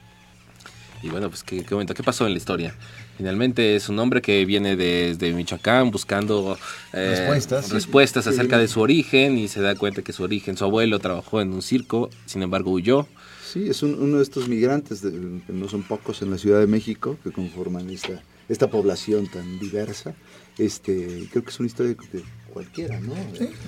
Y 1.02 1.08
bueno, 1.08 1.28
pues 1.28 1.42
qué, 1.42 1.64
qué 1.64 1.74
momento, 1.74 1.94
¿qué 1.94 2.02
pasó 2.02 2.26
en 2.26 2.32
la 2.32 2.38
historia? 2.38 2.74
Finalmente 3.16 3.74
es 3.76 3.88
un 3.88 3.98
hombre 3.98 4.22
que 4.22 4.44
viene 4.44 4.76
desde 4.76 5.32
Michoacán 5.32 5.90
buscando 5.90 6.56
eh, 6.92 7.16
Respuestas. 7.18 7.70
respuestas 7.70 8.26
acerca 8.26 8.58
de 8.58 8.68
su 8.68 8.80
origen 8.80 9.36
y 9.38 9.48
se 9.48 9.60
da 9.60 9.74
cuenta 9.74 10.02
que 10.02 10.12
su 10.12 10.22
origen, 10.22 10.56
su 10.56 10.64
abuelo 10.64 10.98
trabajó 11.00 11.40
en 11.40 11.52
un 11.52 11.62
circo, 11.62 12.10
sin 12.26 12.42
embargo 12.42 12.70
huyó. 12.70 13.06
Sí, 13.44 13.68
es 13.68 13.82
un- 13.82 13.94
uno 14.00 14.18
de 14.18 14.22
estos 14.22 14.46
migrantes, 14.48 15.00
de- 15.02 15.10
que 15.46 15.52
no 15.52 15.68
son 15.68 15.82
pocos 15.82 16.22
en 16.22 16.30
la 16.30 16.38
Ciudad 16.38 16.60
de 16.60 16.66
México, 16.66 17.16
que 17.24 17.32
conforman 17.32 17.88
esta, 17.90 18.22
esta 18.48 18.68
población 18.70 19.26
tan 19.26 19.58
diversa. 19.58 20.14
Este, 20.58 21.28
creo 21.30 21.44
que 21.44 21.50
es 21.50 21.58
una 21.60 21.66
historia 21.66 21.94
de 22.12 22.22
cualquiera, 22.52 23.00
¿no? 23.00 23.14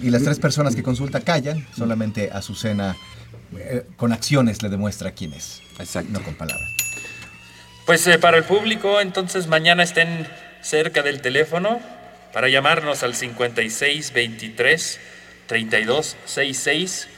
Y 0.03 0.11
las 0.11 0.23
tres 0.23 0.39
personas 0.39 0.75
que 0.77 0.83
consulta 0.83 1.21
callan, 1.21 1.67
solamente 1.77 2.31
Azucena 2.33 2.97
eh, 3.57 3.85
con 3.97 4.13
acciones 4.13 4.63
le 4.63 4.69
demuestra 4.69 5.13
quién 5.13 5.33
es. 5.33 5.61
Exacto. 5.79 6.11
No 6.13 6.23
con 6.23 6.35
palabras. 6.35 6.69
Pues 7.91 8.07
eh, 8.07 8.21
para 8.21 8.39
el 8.39 8.45
público, 8.45 9.01
entonces 9.01 9.49
mañana 9.49 9.83
estén 9.83 10.29
cerca 10.61 11.03
del 11.03 11.21
teléfono 11.21 11.81
para 12.33 12.49
llamarnos 12.49 13.03
al 13.03 13.17
5623 13.17 15.01
3266 15.47 17.09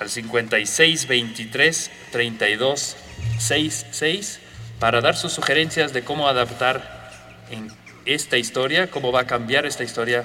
al 0.00 0.10
5623 0.10 1.90
3266 2.10 4.40
para 4.80 5.00
dar 5.00 5.14
sus 5.14 5.34
sugerencias 5.34 5.92
de 5.92 6.02
cómo 6.02 6.26
adaptar 6.26 7.12
esta 8.06 8.38
historia, 8.38 8.90
cómo 8.90 9.12
va 9.12 9.20
a 9.20 9.26
cambiar 9.28 9.66
esta 9.66 9.84
historia 9.84 10.24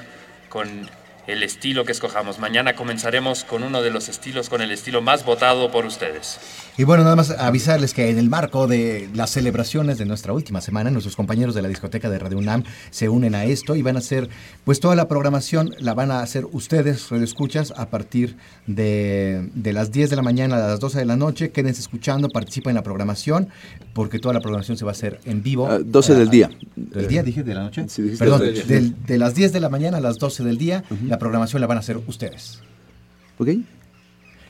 con 0.49 0.89
el 1.27 1.43
estilo 1.43 1.85
que 1.85 1.91
escojamos. 1.91 2.39
Mañana 2.39 2.75
comenzaremos 2.75 3.43
con 3.43 3.63
uno 3.63 3.81
de 3.81 3.89
los 3.91 4.09
estilos, 4.09 4.49
con 4.49 4.61
el 4.61 4.71
estilo 4.71 5.01
más 5.01 5.25
votado 5.25 5.71
por 5.71 5.85
ustedes. 5.85 6.37
Y 6.77 6.83
bueno, 6.83 7.03
nada 7.03 7.15
más 7.15 7.31
avisarles 7.31 7.93
que 7.93 8.09
en 8.09 8.19
el 8.19 8.29
marco 8.29 8.67
de 8.67 9.09
las 9.13 9.29
celebraciones 9.31 9.97
de 9.97 10.05
nuestra 10.05 10.33
última 10.33 10.59
semana, 10.61 10.91
nuestros 10.91 11.15
compañeros 11.15 11.55
de 11.55 11.61
la 11.61 11.67
discoteca 11.69 12.09
de 12.09 12.19
Radio 12.19 12.37
UNAM 12.37 12.63
se 12.91 13.07
unen 13.09 13.33
a 13.33 13.45
esto 13.45 13.75
y 13.75 13.81
van 13.81 13.95
a 13.95 13.99
hacer, 13.99 14.29
pues 14.65 14.79
toda 14.81 14.95
la 14.95 15.07
programación 15.07 15.73
la 15.79 15.93
van 15.93 16.11
a 16.11 16.19
hacer 16.19 16.45
ustedes, 16.51 17.09
escuchas 17.13 17.73
a 17.77 17.89
partir 17.89 18.35
de, 18.67 19.49
de 19.53 19.73
las 19.73 19.91
10 19.91 20.09
de 20.09 20.15
la 20.17 20.21
mañana 20.21 20.57
a 20.57 20.67
las 20.67 20.79
12 20.79 20.99
de 20.99 21.05
la 21.05 21.15
noche. 21.15 21.51
Quédense 21.51 21.79
escuchando, 21.81 22.29
participen 22.29 22.71
en 22.71 22.75
la 22.75 22.83
programación, 22.83 23.47
porque 23.93 24.19
toda 24.19 24.33
la 24.33 24.41
programación 24.41 24.77
se 24.77 24.83
va 24.85 24.91
a 24.91 24.93
hacer 24.93 25.19
en 25.25 25.41
vivo. 25.43 25.67
Ah, 25.69 25.79
12 25.83 26.15
del 26.15 26.29
día. 26.29 26.49
¿Del 26.75 27.07
día 27.07 27.23
dije? 27.23 27.43
¿De 27.43 27.53
la 27.53 27.63
noche? 27.63 27.85
Sí, 27.87 28.15
Perdón, 28.19 28.39
12 28.39 28.51
del 28.51 28.55
día. 28.67 28.75
del- 28.75 29.05
de 29.05 29.17
las 29.17 29.33
10 29.35 29.53
de 29.53 29.59
la 29.61 29.69
mañana 29.69 29.97
a 29.97 30.01
las 30.01 30.17
12 30.17 30.43
del 30.43 30.57
día, 30.57 30.83
la 31.15 31.19
programación 31.19 31.61
la 31.61 31.67
van 31.67 31.77
a 31.77 31.79
hacer 31.79 31.97
ustedes. 32.07 32.59
¿Ok? 33.37 33.49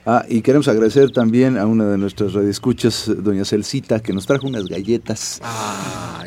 Ah, 0.08 0.24
y 0.30 0.42
queremos 0.42 0.68
agradecer 0.68 1.10
también 1.12 1.58
a 1.58 1.66
una 1.66 1.86
de 1.86 1.98
nuestras 1.98 2.34
radioescuchas, 2.34 3.12
doña 3.24 3.44
Celcita, 3.46 4.00
que 4.02 4.14
nos 4.14 4.26
trajo 4.26 4.48
unas 4.48 4.66
galletas. 4.66 5.40
Ah, 5.44 6.24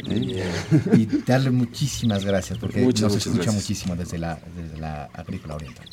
Y 0.96 1.06
darle 1.26 1.50
muchísimas 1.50 2.24
gracias 2.24 2.58
porque 2.58 2.80
Muchas, 2.80 3.02
nos 3.02 3.12
muchas 3.12 3.26
escucha 3.26 3.42
gracias. 3.44 3.54
muchísimo 3.62 3.96
desde 3.96 4.18
la, 4.18 4.38
desde 4.56 4.78
la 4.78 5.04
agrícola 5.12 5.56
oriental. 5.56 5.86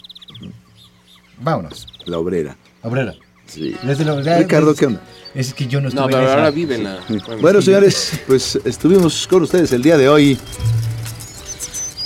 Vámonos. 1.40 1.88
La 2.06 2.18
obrera. 2.20 2.56
Obrera. 2.84 3.14
Sí. 3.46 3.76
Desde 3.84 4.06
la 4.06 4.14
obrera- 4.14 4.40
Ricardo, 4.40 4.74
¿qué 4.74 4.86
onda? 4.88 5.02
Es 5.36 5.54
que 5.54 5.68
yo 5.68 5.82
no 5.82 5.90
estuve 5.90 6.02
No, 6.02 6.10
en 6.10 6.16
pero 6.24 6.30
ahora 6.32 6.50
vive 6.52 6.76
en 6.76 6.84
la... 6.86 7.00
Bueno, 7.42 7.62
señores, 7.62 8.20
pues 8.26 8.60
estuvimos 8.66 9.28
con 9.28 9.44
ustedes 9.44 9.72
el 9.74 9.84
día 9.84 9.98
de 9.98 10.08
hoy. 10.10 10.38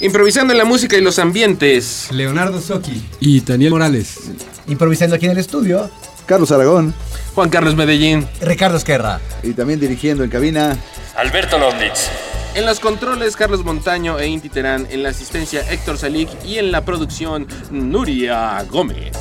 Improvisando 0.01 0.53
en 0.53 0.57
la 0.57 0.65
música 0.65 0.97
y 0.97 1.01
los 1.01 1.19
ambientes. 1.19 2.07
Leonardo 2.11 2.61
Soki 2.61 3.03
y 3.19 3.41
Daniel 3.41 3.71
Morales. 3.71 4.17
Improvisando 4.67 5.15
aquí 5.15 5.25
en 5.25 5.33
el 5.33 5.37
estudio, 5.37 5.89
Carlos 6.25 6.51
Aragón 6.51 6.93
Juan 7.35 7.49
Carlos 7.49 7.75
Medellín. 7.75 8.27
Ricardo 8.41 8.77
Esquerra. 8.77 9.19
y 9.43 9.53
también 9.53 9.79
dirigiendo 9.79 10.23
en 10.23 10.29
cabina. 10.29 10.77
Alberto 11.15 11.57
Lomnitz. 11.57 12.09
En 12.55 12.65
los 12.65 12.79
controles, 12.79 13.35
Carlos 13.35 13.63
Montaño 13.63 14.19
e 14.19 14.27
Inti 14.27 14.49
Terán. 14.49 14.87
En 14.89 15.03
la 15.03 15.09
asistencia, 15.09 15.61
Héctor 15.69 15.97
Salik. 15.97 16.29
Y 16.45 16.57
en 16.57 16.71
la 16.71 16.83
producción, 16.83 17.47
Nuria 17.71 18.61
Gómez. 18.69 19.11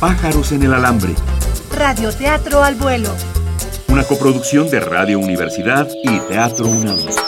Pájaros 0.00 0.52
en 0.52 0.62
el 0.62 0.74
Alambre, 0.74 1.14
Radioteatro 1.72 2.62
al 2.62 2.76
vuelo. 2.76 3.10
Una 3.98 4.06
coproducción 4.06 4.70
de 4.70 4.78
Radio 4.78 5.18
Universidad 5.18 5.88
y 6.04 6.20
Teatro 6.28 6.68
UNAM. 6.68 7.27